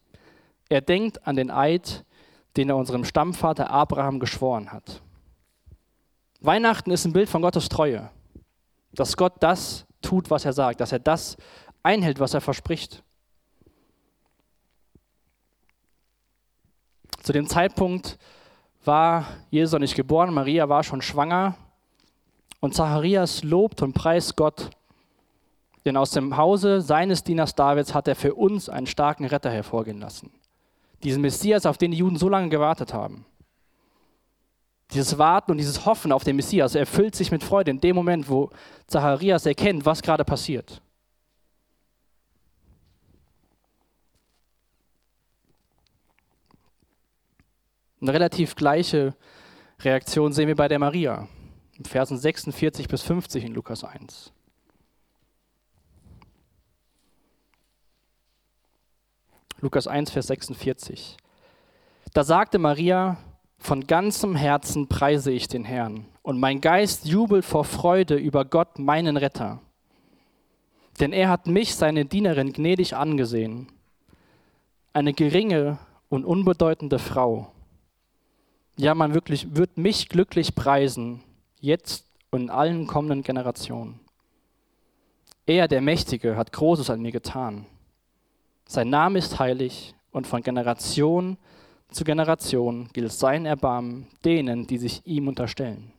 Er 0.69 0.81
denkt 0.81 1.27
an 1.27 1.37
den 1.37 1.51
Eid, 1.51 2.05
den 2.57 2.69
er 2.69 2.77
unserem 2.77 3.05
Stammvater 3.05 3.71
Abraham 3.71 4.19
geschworen 4.21 4.73
hat. 4.73 5.03
Weihnachten 6.41 6.91
ist 6.91 7.05
ein 7.05 7.13
Bild 7.13 7.29
von 7.29 7.43
Gottes 7.43 7.69
Treue, 7.69 8.11
dass 8.93 9.17
Gott 9.17 9.35
das 9.41 9.87
tut, 10.03 10.31
was 10.31 10.45
er 10.45 10.53
sagt, 10.53 10.81
dass 10.81 10.93
er 10.93 10.99
das 10.99 11.37
einhält, 11.83 12.21
was 12.21 12.35
er 12.35 12.41
verspricht. 12.41 13.03
Zu 17.23 17.33
dem 17.33 17.49
Zeitpunkt 17.49 18.19
war 18.85 19.27
Jesus 19.51 19.73
noch 19.73 19.81
nicht 19.81 19.97
geboren, 19.97 20.33
Maria 20.33 20.69
war 20.69 20.85
schon 20.85 21.03
schwanger 21.03 21.57
und 22.61 22.75
Zacharias 22.75 23.43
lobt 23.43 23.83
und 23.83 23.95
preist 23.95 24.37
Gott, 24.37 24.71
denn 25.87 25.97
aus 25.97 26.11
dem 26.11 26.37
Hause 26.37 26.81
seines 26.81 27.23
Dieners 27.23 27.55
Davids 27.55 27.95
hat 27.95 28.09
er 28.09 28.17
für 28.17 28.35
uns 28.35 28.69
einen 28.69 28.89
starken 28.89 29.25
Retter 29.25 29.51
hervorgehen 29.51 30.01
lassen. 30.01 30.33
Diesen 31.05 31.23
Messias, 31.23 31.65
auf 31.65 31.79
den 31.79 31.93
die 31.93 31.99
Juden 31.99 32.17
so 32.17 32.29
lange 32.29 32.49
gewartet 32.49 32.93
haben. 32.93 33.25
Dieses 34.93 35.17
Warten 35.17 35.53
und 35.53 35.59
dieses 35.59 35.87
Hoffen 35.87 36.11
auf 36.11 36.25
den 36.25 36.35
Messias 36.35 36.75
erfüllt 36.75 37.15
sich 37.15 37.31
mit 37.31 37.45
Freude 37.45 37.71
in 37.71 37.81
dem 37.81 37.95
Moment, 37.95 38.29
wo 38.29 38.51
Zacharias 38.89 39.47
erkennt, 39.47 39.87
was 39.87 40.03
gerade 40.03 40.25
passiert. 40.25 40.83
Eine 48.01 48.13
relativ 48.13 48.57
gleiche 48.57 49.15
Reaktion 49.81 50.33
sehen 50.33 50.49
wir 50.49 50.57
bei 50.57 50.69
der 50.69 50.79
Maria, 50.81 51.29
in 51.79 51.85
Versen 51.85 52.19
46 52.19 52.89
bis 52.89 53.03
50 53.03 53.45
in 53.45 53.55
Lukas 53.55 53.85
1. 53.85 54.33
Lukas 59.61 59.87
1, 59.87 60.11
Vers 60.11 60.27
46. 60.27 61.17
Da 62.13 62.25
sagte 62.25 62.59
Maria, 62.59 63.17
von 63.59 63.87
ganzem 63.87 64.37
Herzen 64.37 64.87
preise 64.87 65.33
ich 65.33 65.49
den 65.49 65.65
Herrn, 65.65 66.05
und 66.23 66.39
mein 66.39 66.61
Geist 66.61 67.07
jubelt 67.07 67.45
vor 67.45 67.65
Freude 67.65 68.17
über 68.17 68.45
Gott, 68.45 68.79
meinen 68.79 69.17
Retter. 69.17 69.61
Denn 71.01 71.13
er 71.15 71.31
hat 71.31 71.47
mich, 71.47 71.75
seine 71.75 72.05
Dienerin, 72.05 72.53
gnädig 72.53 72.95
angesehen, 72.95 73.69
eine 74.93 75.15
geringe 75.15 75.79
und 76.11 76.27
unbedeutende 76.27 76.99
Frau. 76.99 77.51
Ja, 78.77 78.95
man 78.95 79.15
wirklich 79.15 79.57
wird 79.57 79.79
mich 79.79 80.11
glücklich 80.11 80.55
preisen, 80.55 81.23
jetzt 81.61 82.05
und 82.31 82.43
in 82.43 82.51
allen 82.51 82.87
kommenden 82.87 83.23
Generationen. 83.23 84.01
Er, 85.47 85.67
der 85.67 85.81
Mächtige, 85.81 86.37
hat 86.37 86.53
Großes 86.53 86.91
an 86.91 87.01
mir 87.01 87.13
getan. 87.13 87.65
Sein 88.67 88.91
Name 88.91 89.19
ist 89.19 89.39
heilig 89.39 89.95
und 90.11 90.27
von 90.27 90.43
Generation 90.43 91.39
zu 91.91 92.05
Generation 92.05 92.89
gilt 92.93 93.13
sein 93.13 93.47
Erbarmen 93.47 94.09
denen, 94.25 94.67
die 94.67 94.79
sich 94.79 95.07
ihm 95.07 95.29
unterstellen. 95.29 95.93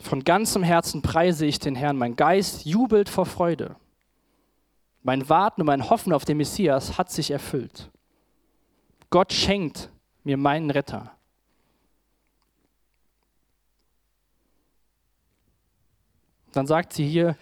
Von 0.00 0.24
ganzem 0.24 0.62
Herzen 0.62 1.02
preise 1.02 1.46
ich 1.46 1.58
den 1.58 1.76
Herrn, 1.76 1.96
mein 1.96 2.16
Geist 2.16 2.64
jubelt 2.64 3.08
vor 3.08 3.26
Freude. 3.26 3.76
Mein 5.02 5.28
Warten 5.28 5.62
und 5.62 5.66
mein 5.66 5.88
Hoffen 5.88 6.12
auf 6.12 6.24
den 6.24 6.38
Messias 6.38 6.98
hat 6.98 7.10
sich 7.10 7.30
erfüllt. 7.30 7.90
Gott 9.10 9.32
schenkt 9.32 9.90
mir 10.24 10.36
meinen 10.36 10.70
Retter. 10.70 11.12
Dann 16.52 16.66
sagt 16.66 16.92
sie 16.92 17.08
hier, 17.08 17.36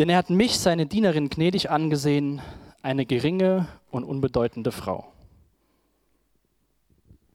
denn 0.00 0.08
er 0.08 0.16
hat 0.16 0.30
mich, 0.30 0.58
seine 0.58 0.86
Dienerin, 0.86 1.28
gnädig 1.28 1.68
angesehen, 1.68 2.40
eine 2.80 3.04
geringe 3.04 3.68
und 3.90 4.02
unbedeutende 4.02 4.72
Frau. 4.72 5.12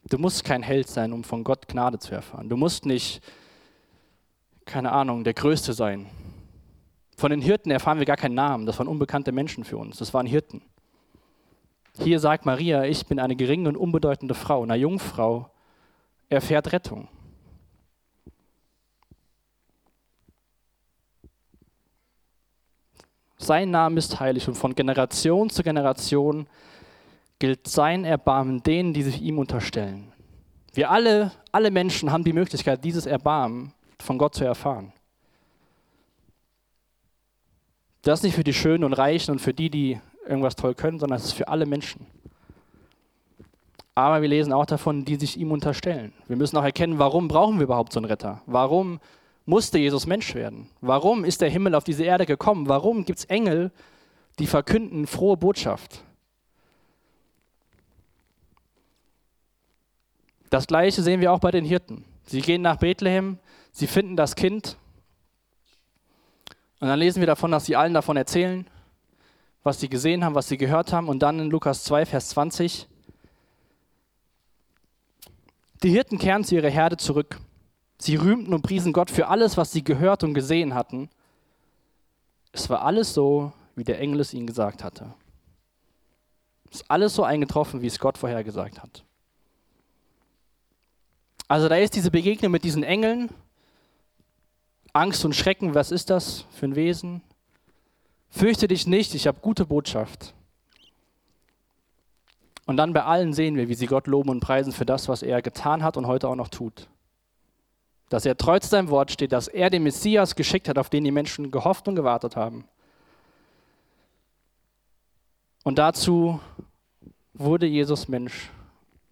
Du 0.10 0.18
musst 0.18 0.44
kein 0.44 0.64
Held 0.64 0.88
sein, 0.88 1.14
um 1.14 1.24
von 1.24 1.44
Gott 1.44 1.68
Gnade 1.68 2.00
zu 2.00 2.16
erfahren. 2.16 2.50
Du 2.50 2.58
musst 2.58 2.88
nicht, 2.88 3.22
keine 4.66 4.92
Ahnung, 4.92 5.24
der 5.24 5.36
Größte 5.36 5.74
sein. 5.74 6.08
Von 7.16 7.30
den 7.30 7.40
Hirten 7.44 7.70
erfahren 7.70 8.00
wir 8.00 8.08
gar 8.08 8.18
keinen 8.18 8.34
Namen. 8.34 8.66
Das 8.66 8.80
waren 8.80 8.88
unbekannte 8.88 9.32
Menschen 9.32 9.64
für 9.64 9.78
uns. 9.78 9.98
Das 9.98 10.16
waren 10.16 10.26
Hirten. 10.26 10.64
Hier 12.00 12.20
sagt 12.20 12.48
Maria, 12.48 12.86
ich 12.86 13.06
bin 13.06 13.20
eine 13.20 13.36
geringe 13.36 13.70
und 13.70 13.78
unbedeutende 13.78 14.34
Frau. 14.34 14.64
Eine 14.64 14.74
Jungfrau 14.74 15.52
erfährt 16.30 16.72
Rettung. 16.72 17.10
Sein 23.46 23.70
Name 23.70 24.00
ist 24.00 24.20
heilig 24.20 24.48
und 24.48 24.56
von 24.56 24.74
Generation 24.74 25.52
zu 25.52 25.62
Generation 25.62 26.48
gilt 27.38 27.68
sein 27.68 28.04
Erbarmen 28.04 28.64
denen, 28.64 28.92
die 28.92 29.04
sich 29.04 29.22
ihm 29.22 29.38
unterstellen. 29.38 30.12
Wir 30.74 30.90
alle, 30.90 31.32
alle 31.52 31.70
Menschen 31.70 32.12
haben 32.12 32.24
die 32.24 32.34
Möglichkeit, 32.34 32.84
dieses 32.84 33.06
Erbarmen 33.06 33.72
von 34.00 34.18
Gott 34.18 34.34
zu 34.34 34.44
erfahren. 34.44 34.94
Das 38.02 38.20
ist 38.20 38.24
nicht 38.24 38.36
für 38.36 38.44
die 38.44 38.54
Schönen 38.54 38.84
und 38.84 38.94
Reichen 38.94 39.32
und 39.32 39.40
für 39.40 39.54
die, 39.54 39.70
die 39.70 40.00
irgendwas 40.28 40.56
toll 40.56 40.74
können, 40.74 41.00
sondern 41.00 41.18
es 41.18 41.26
ist 41.26 41.34
für 41.34 41.48
alle 41.48 41.68
Menschen. 41.68 42.08
Aber 43.94 44.24
wir 44.24 44.28
lesen 44.28 44.54
auch 44.54 44.66
davon, 44.66 45.06
die 45.06 45.18
sich 45.18 45.38
ihm 45.38 45.52
unterstellen. 45.52 46.14
Wir 46.28 46.36
müssen 46.36 46.58
auch 46.58 46.64
erkennen, 46.64 46.98
warum 46.98 47.28
brauchen 47.28 47.58
wir 47.60 47.66
überhaupt 47.66 47.94
so 47.94 48.00
einen 48.00 48.08
Retter? 48.08 48.42
Warum 48.48 49.00
musste 49.46 49.78
Jesus 49.78 50.06
Mensch 50.06 50.34
werden? 50.36 50.70
Warum 50.82 51.24
ist 51.24 51.42
der 51.42 51.50
Himmel 51.50 51.76
auf 51.76 51.84
diese 51.84 52.04
Erde 52.04 52.26
gekommen? 52.26 52.68
Warum 52.68 53.06
gibt 53.06 53.20
es 53.20 53.26
Engel, 53.26 53.72
die 54.40 54.48
verkünden 54.48 55.08
frohe 55.08 55.38
Botschaft? 55.38 56.04
Das 60.50 60.68
gleiche 60.68 61.02
sehen 61.02 61.22
wir 61.22 61.32
auch 61.32 61.40
bei 61.40 61.52
den 61.52 61.66
Hirten. 61.66 62.06
Sie 62.24 62.42
gehen 62.42 62.62
nach 62.62 62.78
Bethlehem, 62.78 63.40
sie 63.72 63.88
finden 63.88 64.16
das 64.16 64.36
Kind 64.36 64.78
und 66.80 66.88
dann 66.88 67.00
lesen 67.00 67.20
wir 67.20 67.28
davon, 67.28 67.52
dass 67.52 67.66
sie 67.66 67.76
allen 67.76 67.94
davon 67.94 68.18
erzählen 68.18 68.70
was 69.66 69.80
sie 69.80 69.90
gesehen 69.90 70.24
haben, 70.24 70.36
was 70.36 70.48
sie 70.48 70.58
gehört 70.58 70.94
haben. 70.94 71.10
Und 71.10 71.24
dann 71.24 71.40
in 71.40 71.50
Lukas 71.50 71.84
2, 71.84 72.06
Vers 72.06 72.30
20. 72.30 72.88
Die 75.82 75.90
Hirten 75.90 76.20
kehren 76.20 76.44
zu 76.44 76.56
ihrer 76.56 76.70
Herde 76.70 76.98
zurück. 76.98 77.40
Sie 77.98 78.16
rühmten 78.16 78.54
und 78.54 78.62
priesen 78.62 78.94
Gott 78.94 79.10
für 79.10 79.28
alles, 79.28 79.58
was 79.58 79.72
sie 79.72 79.84
gehört 79.84 80.24
und 80.24 80.34
gesehen 80.34 80.74
hatten. 80.74 81.10
Es 82.52 82.70
war 82.70 82.82
alles 82.82 83.14
so, 83.14 83.54
wie 83.76 83.84
der 83.84 84.00
Engel 84.00 84.22
es 84.22 84.34
ihnen 84.34 84.48
gesagt 84.48 84.84
hatte. 84.84 85.14
Es 86.70 86.82
ist 86.82 86.92
alles 86.92 87.16
so 87.16 87.24
eingetroffen, 87.24 87.82
wie 87.82 87.88
es 87.88 88.00
Gott 88.00 88.18
vorhergesagt 88.18 88.82
hat. 88.82 89.04
Also 91.48 91.70
da 91.70 91.76
ist 91.76 91.96
diese 91.96 92.12
Begegnung 92.12 92.52
mit 92.52 92.64
diesen 92.64 92.84
Engeln. 92.84 93.30
Angst 94.94 95.24
und 95.26 95.36
Schrecken, 95.36 95.76
was 95.76 95.92
ist 95.92 96.10
das 96.10 96.46
für 96.52 96.66
ein 96.66 96.76
Wesen? 96.76 97.22
Fürchte 98.30 98.68
dich 98.68 98.88
nicht, 98.88 99.14
ich 99.14 99.28
habe 99.28 99.40
gute 99.42 99.66
Botschaft. 99.66 100.34
Und 102.66 102.78
dann 102.78 102.94
bei 102.94 103.04
allen 103.04 103.34
sehen 103.34 103.56
wir, 103.56 103.70
wie 103.70 103.76
sie 103.76 103.86
Gott 103.86 104.08
loben 104.08 104.30
und 104.30 104.40
preisen 104.40 104.74
für 104.74 104.86
das, 104.86 105.08
was 105.08 105.22
er 105.22 105.42
getan 105.42 105.84
hat 105.84 105.98
und 105.98 106.08
heute 106.08 106.28
auch 106.28 106.36
noch 106.36 106.48
tut. 106.48 106.88
Dass 108.10 108.26
er 108.26 108.38
treu 108.38 108.60
zu 108.60 108.70
seinem 108.70 108.90
Wort 108.90 109.12
steht, 109.12 109.32
dass 109.32 109.48
er 109.48 109.70
den 109.70 109.84
Messias 109.84 110.36
geschickt 110.36 110.70
hat, 110.70 110.78
auf 110.78 110.90
den 110.90 111.04
die 111.04 111.12
Menschen 111.12 111.52
gehofft 111.52 111.88
und 111.88 111.96
gewartet 111.96 112.36
haben. 112.36 112.66
Und 115.64 115.80
dazu 115.80 116.40
wurde 117.34 117.66
Jesus 117.66 118.08
Mensch. 118.08 118.52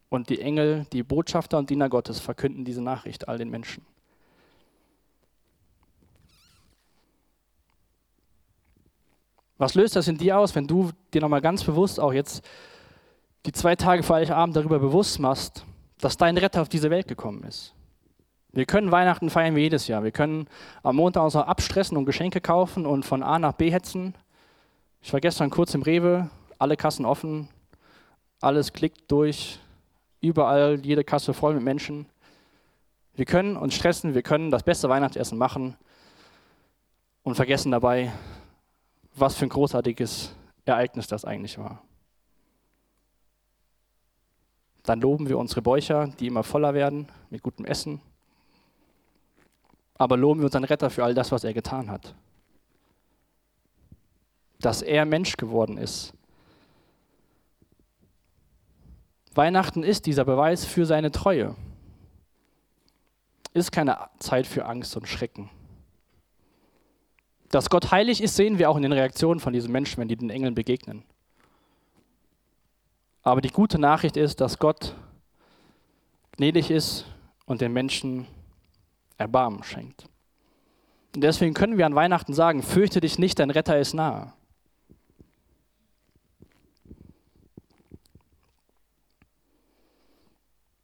Und 0.10 0.30
die 0.30 0.40
Engel, 0.40 0.86
die 0.94 1.02
Botschafter 1.02 1.58
und 1.58 1.72
Diener 1.72 1.90
Gottes 1.90 2.20
verkünden 2.20 2.66
diese 2.66 2.84
Nachricht 2.84 3.28
all 3.28 3.40
den 3.40 3.50
Menschen. 3.50 3.84
Was 9.58 9.76
löst 9.76 9.96
das 9.96 10.08
in 10.08 10.18
dir 10.18 10.38
aus, 10.38 10.54
wenn 10.56 10.68
du 10.68 10.92
dir 11.14 11.22
nochmal 11.22 11.42
ganz 11.42 11.64
bewusst 11.64 12.00
auch 12.00 12.14
jetzt 12.14 12.44
die 13.46 13.52
zwei 13.52 13.76
Tage 13.76 14.04
vor 14.04 14.18
Heiligabend 14.18 14.56
darüber 14.56 14.78
bewusst 14.78 15.20
machst, 15.20 15.66
dass 16.00 16.18
dein 16.18 16.38
Retter 16.38 16.62
auf 16.62 16.70
diese 16.70 16.90
Welt 16.90 17.08
gekommen 17.08 17.44
ist? 17.44 17.74
Wir 18.56 18.68
können 18.68 18.92
Weihnachten 18.92 19.32
feiern 19.32 19.56
wie 19.56 19.62
jedes 19.62 19.88
Jahr. 19.88 20.04
Wir 20.04 20.12
können 20.12 20.48
am 20.84 20.98
Montag 20.98 21.24
uns 21.24 21.36
abstressen 21.36 21.98
und 21.98 22.06
Geschenke 22.06 22.40
kaufen 22.40 22.86
und 22.86 23.04
von 23.04 23.24
A 23.24 23.40
nach 23.40 23.54
B 23.54 23.72
hetzen. 23.72 24.14
Ich 25.02 25.12
war 25.12 25.20
gestern 25.20 25.50
kurz 25.50 25.74
im 25.74 25.82
Rewe, 25.82 26.30
alle 26.60 26.78
Kassen 26.78 27.04
offen, 27.04 27.50
alles 28.42 28.72
klickt 28.72 29.12
durch, 29.12 29.60
überall 30.22 30.80
jede 30.84 31.04
Kasse 31.04 31.34
voll 31.34 31.56
mit 31.56 31.64
Menschen. 31.64 32.06
Wir 33.16 33.26
können 33.26 33.58
uns 33.58 33.74
stressen, 33.74 34.14
wir 34.14 34.22
können 34.22 34.52
das 34.52 34.62
beste 34.62 34.88
Weihnachtsessen 34.88 35.38
machen 35.38 35.76
und 37.24 37.34
vergessen 37.34 37.72
dabei, 37.72 38.14
was 39.16 39.36
für 39.36 39.46
ein 39.46 39.50
großartiges 39.50 40.36
Ereignis 40.66 41.08
das 41.08 41.26
eigentlich 41.26 41.58
war. 41.58 41.82
Dann 44.84 45.02
loben 45.02 45.28
wir 45.28 45.40
unsere 45.40 45.64
Bäucher, 45.64 46.08
die 46.20 46.28
immer 46.28 46.44
voller 46.44 46.76
werden 46.76 47.08
mit 47.32 47.42
gutem 47.42 47.66
Essen. 47.66 48.00
Aber 49.96 50.18
loben 50.18 50.42
wir 50.42 50.46
unseren 50.46 50.64
Retter 50.64 50.90
für 50.90 51.04
all 51.04 51.14
das, 51.14 51.32
was 51.32 51.44
er 51.44 51.54
getan 51.54 51.90
hat. 51.90 52.16
dass 54.60 54.82
er 54.82 55.04
Mensch 55.06 55.36
geworden 55.36 55.78
ist. 55.78 56.14
Weihnachten 59.36 59.84
ist 59.84 60.06
dieser 60.06 60.24
Beweis 60.26 60.64
für 60.64 60.86
seine 60.86 61.12
Treue. 61.12 61.56
Ist 63.54 63.72
keine 63.72 63.98
Zeit 64.20 64.48
für 64.48 64.66
Angst 64.66 64.96
und 64.96 65.08
Schrecken. 65.08 65.50
Dass 67.50 67.70
Gott 67.70 67.92
heilig 67.92 68.22
ist, 68.22 68.36
sehen 68.36 68.58
wir 68.58 68.70
auch 68.70 68.78
in 68.78 68.84
den 68.84 68.94
Reaktionen 68.94 69.40
von 69.40 69.54
diesen 69.54 69.72
Menschen, 69.72 70.00
wenn 70.00 70.08
die 70.08 70.16
den 70.16 70.30
Engeln 70.30 70.56
begegnen. 70.56 71.04
Aber 73.22 73.42
die 73.42 73.50
gute 73.50 73.80
Nachricht 73.80 74.18
ist, 74.18 74.42
dass 74.42 74.60
Gott 74.60 74.96
gnädig 76.38 76.72
ist 76.72 77.06
und 77.46 77.62
den 77.62 77.74
Menschen 77.74 78.28
Erbarmen 79.24 79.64
schenkt. 79.64 80.06
Und 81.16 81.22
deswegen 81.22 81.54
können 81.54 81.78
wir 81.78 81.86
an 81.86 81.96
Weihnachten 81.96 82.34
sagen, 82.34 82.62
fürchte 82.62 83.00
dich 83.00 83.20
nicht, 83.20 83.40
dein 83.40 83.50
Retter 83.50 83.80
ist 83.80 83.94
nahe. 83.94 84.34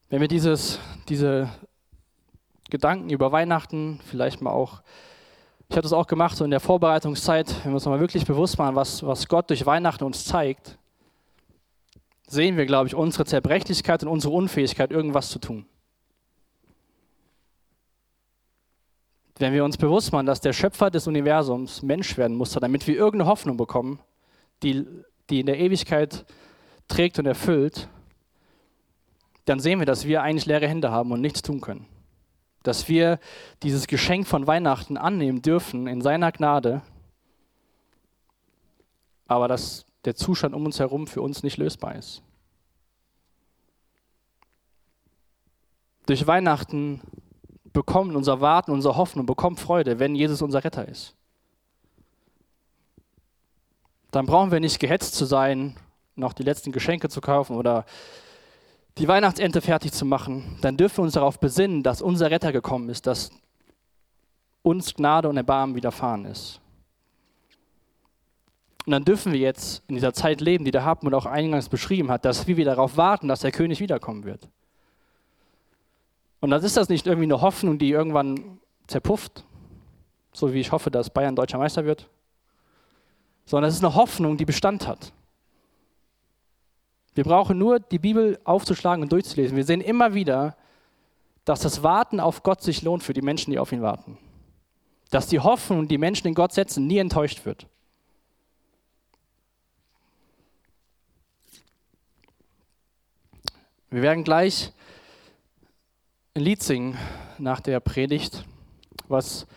Wenn 0.09 0.21
wir 0.21 0.27
dieses, 0.27 0.79
diese 1.07 1.49
Gedanken 2.69 3.09
über 3.09 3.31
Weihnachten 3.31 3.99
vielleicht 4.05 4.41
mal 4.41 4.51
auch, 4.51 4.81
ich 5.67 5.75
habe 5.75 5.83
das 5.83 5.93
auch 5.93 6.07
gemacht, 6.07 6.35
so 6.35 6.45
in 6.45 6.51
der 6.51 6.59
Vorbereitungszeit, 6.59 7.53
wenn 7.63 7.71
wir 7.71 7.75
uns 7.75 7.85
mal 7.85 7.99
wirklich 7.99 8.25
bewusst 8.25 8.57
machen, 8.57 8.75
was, 8.75 9.05
was 9.05 9.27
Gott 9.27 9.49
durch 9.51 9.65
Weihnachten 9.67 10.03
uns 10.03 10.25
zeigt, 10.25 10.79
sehen 12.27 12.57
wir, 12.57 12.65
glaube 12.65 12.87
ich, 12.87 12.95
unsere 12.95 13.25
Zerbrechlichkeit 13.25 14.03
und 14.03 14.09
unsere 14.09 14.33
Unfähigkeit, 14.33 14.91
irgendwas 14.91 15.29
zu 15.29 15.39
tun. 15.39 15.65
Wenn 19.39 19.53
wir 19.53 19.63
uns 19.63 19.77
bewusst 19.77 20.11
machen, 20.11 20.25
dass 20.25 20.41
der 20.41 20.51
Schöpfer 20.51 20.91
des 20.91 21.07
Universums 21.07 21.81
Mensch 21.81 22.17
werden 22.17 22.35
musste, 22.35 22.59
damit 22.59 22.85
wir 22.87 22.95
irgendeine 22.95 23.29
Hoffnung 23.29 23.55
bekommen, 23.55 23.99
die, 24.61 24.85
die 25.29 25.39
in 25.39 25.45
der 25.45 25.57
Ewigkeit 25.59 26.25
trägt 26.89 27.19
und 27.19 27.25
erfüllt, 27.25 27.87
dann 29.45 29.61
sehen 29.61 29.79
wir, 29.79 29.85
dass 29.85 30.05
wir 30.05 30.21
eigentlich 30.21 30.45
leere 30.45 30.67
Hände 30.67 30.91
haben 30.91 31.13
und 31.13 31.21
nichts 31.21 31.41
tun 31.41 31.61
können. 31.61 31.87
Dass 32.63 32.89
wir 32.89 33.17
dieses 33.63 33.87
Geschenk 33.87 34.27
von 34.27 34.45
Weihnachten 34.45 34.97
annehmen 34.97 35.41
dürfen 35.41 35.87
in 35.87 36.01
seiner 36.01 36.33
Gnade, 36.33 36.81
aber 39.25 39.47
dass 39.47 39.85
der 40.03 40.15
Zustand 40.15 40.53
um 40.53 40.65
uns 40.65 40.79
herum 40.79 41.07
für 41.07 41.21
uns 41.21 41.43
nicht 41.43 41.55
lösbar 41.55 41.95
ist. 41.95 42.21
Durch 46.07 46.27
Weihnachten 46.27 47.01
bekommen 47.73 48.15
unser 48.15 48.41
Warten, 48.41 48.71
unsere 48.71 48.97
Hoffnung, 48.97 49.25
bekommen 49.25 49.57
Freude, 49.57 49.99
wenn 49.99 50.15
Jesus 50.15 50.41
unser 50.41 50.63
Retter 50.63 50.87
ist. 50.87 51.15
Dann 54.11 54.25
brauchen 54.25 54.51
wir 54.51 54.59
nicht 54.59 54.79
gehetzt 54.79 55.15
zu 55.15 55.25
sein, 55.25 55.75
noch 56.15 56.33
die 56.33 56.43
letzten 56.43 56.71
Geschenke 56.71 57.09
zu 57.09 57.21
kaufen 57.21 57.55
oder 57.55 57.85
die 58.97 59.07
Weihnachtsente 59.07 59.61
fertig 59.61 59.93
zu 59.93 60.05
machen. 60.05 60.57
Dann 60.61 60.77
dürfen 60.77 60.97
wir 60.97 61.03
uns 61.03 61.13
darauf 61.13 61.39
besinnen, 61.39 61.83
dass 61.83 62.01
unser 62.01 62.31
Retter 62.31 62.51
gekommen 62.51 62.89
ist, 62.89 63.07
dass 63.07 63.31
uns 64.61 64.93
Gnade 64.95 65.29
und 65.29 65.37
Erbarmen 65.37 65.75
widerfahren 65.75 66.25
ist. 66.25 66.59
Und 68.85 68.91
dann 68.91 69.05
dürfen 69.05 69.31
wir 69.31 69.39
jetzt 69.39 69.83
in 69.87 69.95
dieser 69.95 70.13
Zeit 70.13 70.41
leben, 70.41 70.65
die 70.65 70.71
der 70.71 70.83
Hartmut 70.83 71.13
auch 71.13 71.27
eingangs 71.27 71.69
beschrieben 71.69 72.09
hat, 72.09 72.25
dass 72.25 72.47
wir 72.47 72.65
darauf 72.65 72.97
warten, 72.97 73.27
dass 73.27 73.41
der 73.41 73.51
König 73.51 73.79
wiederkommen 73.79 74.23
wird. 74.23 74.49
Und 76.41 76.51
dann 76.51 76.63
ist 76.63 76.77
das 76.77 76.89
nicht 76.89 77.05
irgendwie 77.05 77.25
eine 77.25 77.41
Hoffnung, 77.41 77.77
die 77.77 77.91
irgendwann 77.91 78.59
zerpufft, 78.87 79.43
so 80.31 80.53
wie 80.53 80.59
ich 80.59 80.71
hoffe, 80.71 80.89
dass 80.89 81.09
Bayern 81.09 81.35
deutscher 81.35 81.57
Meister 81.57 81.85
wird, 81.85 82.09
sondern 83.45 83.69
es 83.69 83.75
ist 83.75 83.83
eine 83.83 83.95
Hoffnung, 83.95 84.37
die 84.37 84.45
Bestand 84.45 84.87
hat. 84.87 85.11
Wir 87.15 87.23
brauchen 87.23 87.57
nur 87.57 87.79
die 87.79 87.99
Bibel 87.99 88.39
aufzuschlagen 88.45 89.03
und 89.03 89.11
durchzulesen. 89.11 89.57
Wir 89.57 89.65
sehen 89.65 89.81
immer 89.81 90.13
wieder, 90.13 90.55
dass 91.43 91.61
das 91.61 91.83
Warten 91.83 92.19
auf 92.19 92.43
Gott 92.43 92.61
sich 92.61 92.81
lohnt 92.83 93.03
für 93.03 93.13
die 93.13 93.21
Menschen, 93.21 93.51
die 93.51 93.59
auf 93.59 93.71
ihn 93.71 93.81
warten. 93.81 94.17
Dass 95.09 95.27
die 95.27 95.39
Hoffnung, 95.39 95.87
die 95.87 95.97
Menschen 95.97 96.27
in 96.27 96.35
Gott 96.35 96.53
setzen, 96.53 96.87
nie 96.87 96.99
enttäuscht 96.99 97.45
wird. 97.45 97.67
Wir 103.89 104.03
werden 104.03 104.23
gleich 104.23 104.71
ein 106.35 106.43
Lied 106.43 106.61
singen 106.61 106.97
nach 107.37 107.59
der 107.59 107.79
Predigt, 107.79 108.45
was 109.07 109.47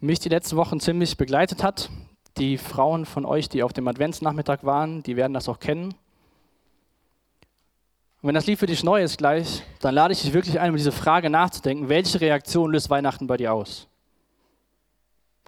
mich 0.00 0.18
die 0.18 0.30
letzten 0.30 0.56
Wochen 0.56 0.80
ziemlich 0.80 1.16
begleitet 1.16 1.62
hat. 1.62 1.90
Die 2.38 2.56
Frauen 2.56 3.04
von 3.04 3.26
euch, 3.26 3.48
die 3.48 3.62
auf 3.62 3.72
dem 3.72 3.86
Adventsnachmittag 3.86 4.64
waren, 4.64 5.02
die 5.02 5.16
werden 5.16 5.34
das 5.34 5.48
auch 5.48 5.60
kennen. 5.60 5.94
Und 8.22 8.28
wenn 8.28 8.34
das 8.34 8.46
Lied 8.46 8.58
für 8.58 8.66
dich 8.66 8.82
neu 8.82 9.02
ist 9.02 9.18
gleich, 9.18 9.64
dann 9.80 9.94
lade 9.94 10.12
ich 10.12 10.22
dich 10.22 10.32
wirklich 10.32 10.58
ein, 10.58 10.68
über 10.68 10.78
diese 10.78 10.92
Frage 10.92 11.28
nachzudenken, 11.28 11.88
welche 11.88 12.20
Reaktion 12.20 12.72
löst 12.72 12.88
Weihnachten 12.88 13.26
bei 13.26 13.36
dir 13.36 13.52
aus? 13.52 13.88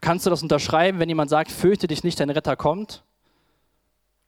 Kannst 0.01 0.27
du 0.27 0.31
das 0.31 0.43
unterschreiben, 0.43 0.99
wenn 0.99 1.09
jemand 1.09 1.31
sagt, 1.31 1.51
fürchte 1.51 1.87
dich 1.87 2.05
nicht, 2.05 2.21
dein 2.21 2.31
Retter 2.31 2.57
kommt? 2.57 3.03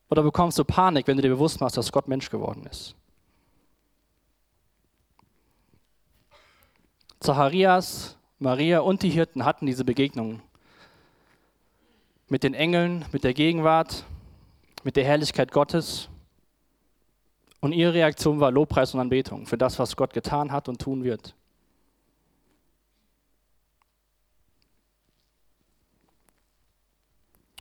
Oder 0.08 0.22
bekommst 0.22 0.58
du 0.58 0.64
Panik, 0.64 1.08
wenn 1.08 1.16
du 1.16 1.22
dir 1.22 1.30
bewusst 1.30 1.60
machst, 1.60 1.76
dass 1.76 1.92
Gott 1.92 2.08
Mensch 2.08 2.30
geworden 2.30 2.66
ist? 2.70 2.94
Zacharias, 7.20 8.16
Maria 8.38 8.80
und 8.80 9.02
die 9.02 9.10
Hirten 9.10 9.44
hatten 9.44 9.66
diese 9.66 9.84
Begegnungen 9.84 10.42
mit 12.28 12.42
den 12.42 12.54
Engeln, 12.54 13.04
mit 13.12 13.24
der 13.24 13.34
Gegenwart, 13.34 14.04
mit 14.84 14.96
der 14.96 15.04
Herrlichkeit 15.04 15.52
Gottes. 15.52 16.08
Und 17.60 17.72
ihre 17.72 17.94
Reaktion 17.94 18.40
war 18.40 18.50
Lobpreis 18.50 18.94
und 18.94 19.00
Anbetung 19.00 19.46
für 19.46 19.58
das, 19.58 19.78
was 19.78 19.96
Gott 19.96 20.12
getan 20.12 20.52
hat 20.52 20.68
und 20.68 20.80
tun 20.80 21.04
wird. 21.04 21.34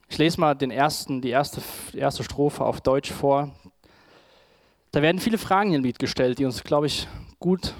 Ich 0.09 0.17
lese 0.17 0.39
mal 0.39 0.55
den 0.55 0.71
ersten, 0.71 1.21
die 1.21 1.29
erste, 1.29 1.61
erste 1.93 2.23
Strophe 2.23 2.63
auf 2.63 2.81
Deutsch 2.81 3.11
vor. 3.11 3.51
Da 4.91 5.01
werden 5.01 5.19
viele 5.19 5.37
Fragen 5.37 5.73
im 5.73 5.83
Lied 5.83 5.99
gestellt, 5.99 6.39
die 6.39 6.45
uns, 6.45 6.63
glaube 6.63 6.87
ich, 6.87 7.07
gut 7.39 7.73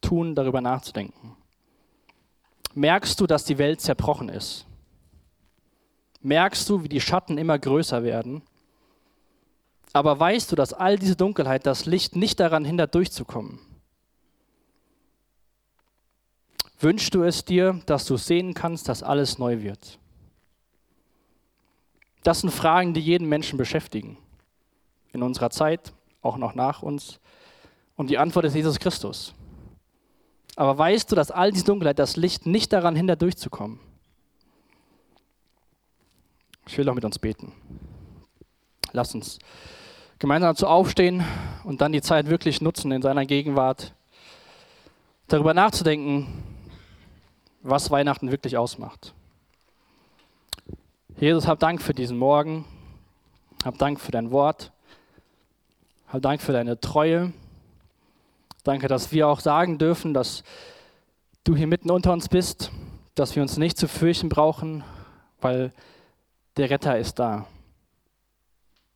tun, 0.00 0.34
darüber 0.34 0.60
nachzudenken. 0.60 1.36
Merkst 2.74 3.20
du, 3.20 3.26
dass 3.26 3.44
die 3.44 3.58
Welt 3.58 3.80
zerbrochen 3.80 4.28
ist? 4.28 4.66
Merkst 6.22 6.68
du, 6.68 6.84
wie 6.84 6.88
die 6.88 7.00
Schatten 7.00 7.38
immer 7.38 7.58
größer 7.58 8.02
werden? 8.02 8.42
Aber 9.92 10.18
weißt 10.20 10.52
du, 10.52 10.56
dass 10.56 10.72
all 10.72 10.98
diese 10.98 11.16
Dunkelheit 11.16 11.66
das 11.66 11.86
Licht 11.86 12.14
nicht 12.14 12.38
daran 12.38 12.64
hindert, 12.64 12.94
durchzukommen? 12.94 13.58
Wünschst 16.78 17.14
du 17.14 17.24
es 17.24 17.44
dir, 17.44 17.80
dass 17.86 18.06
du 18.06 18.16
sehen 18.16 18.54
kannst, 18.54 18.88
dass 18.88 19.02
alles 19.02 19.38
neu 19.38 19.62
wird? 19.62 19.98
Das 22.22 22.40
sind 22.40 22.50
Fragen, 22.50 22.94
die 22.94 23.00
jeden 23.00 23.28
Menschen 23.28 23.58
beschäftigen. 23.58 24.16
In 25.12 25.22
unserer 25.22 25.50
Zeit, 25.50 25.92
auch 26.22 26.36
noch 26.36 26.54
nach 26.54 26.82
uns. 26.82 27.18
Und 27.96 28.10
die 28.10 28.18
Antwort 28.18 28.44
ist 28.44 28.54
Jesus 28.54 28.78
Christus. 28.78 29.34
Aber 30.60 30.76
weißt 30.76 31.10
du, 31.10 31.16
dass 31.16 31.30
all 31.30 31.52
diese 31.52 31.64
Dunkelheit 31.64 31.98
das 31.98 32.16
Licht 32.16 32.44
nicht 32.44 32.74
daran 32.74 32.94
hindert, 32.94 33.22
durchzukommen? 33.22 33.80
Ich 36.66 36.76
will 36.76 36.86
auch 36.90 36.94
mit 36.94 37.06
uns 37.06 37.18
beten. 37.18 37.54
Lass 38.92 39.14
uns 39.14 39.38
gemeinsam 40.18 40.50
dazu 40.50 40.66
aufstehen 40.66 41.24
und 41.64 41.80
dann 41.80 41.92
die 41.92 42.02
Zeit 42.02 42.28
wirklich 42.28 42.60
nutzen, 42.60 42.92
in 42.92 43.00
seiner 43.00 43.24
Gegenwart 43.24 43.94
darüber 45.28 45.54
nachzudenken, 45.54 46.26
was 47.62 47.90
Weihnachten 47.90 48.30
wirklich 48.30 48.58
ausmacht. 48.58 49.14
Jesus, 51.16 51.46
hab 51.46 51.58
Dank 51.58 51.80
für 51.80 51.94
diesen 51.94 52.18
Morgen. 52.18 52.66
Hab 53.64 53.78
Dank 53.78 53.98
für 53.98 54.12
dein 54.12 54.30
Wort. 54.30 54.72
Hab 56.08 56.20
Dank 56.20 56.42
für 56.42 56.52
deine 56.52 56.78
Treue. 56.78 57.32
Danke, 58.62 58.88
dass 58.88 59.10
wir 59.10 59.26
auch 59.26 59.40
sagen 59.40 59.78
dürfen, 59.78 60.12
dass 60.12 60.42
du 61.44 61.56
hier 61.56 61.66
mitten 61.66 61.90
unter 61.90 62.12
uns 62.12 62.28
bist, 62.28 62.70
dass 63.14 63.34
wir 63.34 63.42
uns 63.42 63.56
nicht 63.56 63.78
zu 63.78 63.88
fürchten 63.88 64.28
brauchen, 64.28 64.84
weil 65.40 65.72
der 66.58 66.68
Retter 66.68 66.98
ist 66.98 67.18
da. 67.18 67.46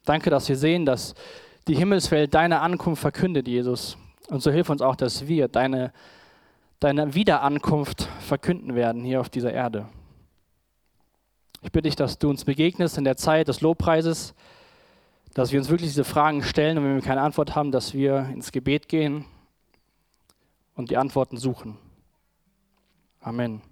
Danke, 0.05 0.29
dass 0.29 0.49
wir 0.51 0.57
sehen, 0.57 0.85
dass 0.85 1.15
die 1.67 1.77
Himmelswelt 1.77 2.35
deine 2.35 2.61
Ankunft 2.61 3.01
verkündet, 3.01 3.49
Jesus. 3.49 3.97
Und 4.29 4.43
so 4.43 4.51
hilf 4.51 4.69
uns 4.69 4.83
auch, 4.83 4.97
dass 4.97 5.29
wir 5.29 5.49
deine, 5.49 5.93
deine 6.79 7.15
Wiederankunft 7.15 8.03
verkünden 8.21 8.75
werden 8.75 9.03
hier 9.03 9.21
auf 9.21 9.31
dieser 9.31 9.53
Erde. 9.53 9.89
Ich 11.63 11.73
bitte 11.73 11.89
dich, 11.89 11.97
dass 11.97 12.19
du 12.19 12.29
uns 12.29 12.45
begegnest 12.45 12.99
in 12.99 13.05
der 13.05 13.17
Zeit 13.17 13.49
des 13.49 13.63
Lobpreises, 13.63 14.35
dass 15.33 15.53
wir 15.53 15.59
uns 15.59 15.71
wirklich 15.71 15.89
diese 15.89 16.05
Fragen 16.05 16.43
stellen 16.43 16.77
und 16.77 16.85
wenn 16.85 16.97
wir 16.97 17.03
keine 17.03 17.23
Antwort 17.23 17.57
haben, 17.57 17.73
dass 17.73 17.95
wir 17.95 18.29
ins 18.35 18.53
Gebet 18.53 18.89
gehen 18.89 19.25
und 20.75 20.91
die 20.91 20.97
Antworten 20.97 21.37
suchen. 21.37 21.79
Amen. 23.21 23.63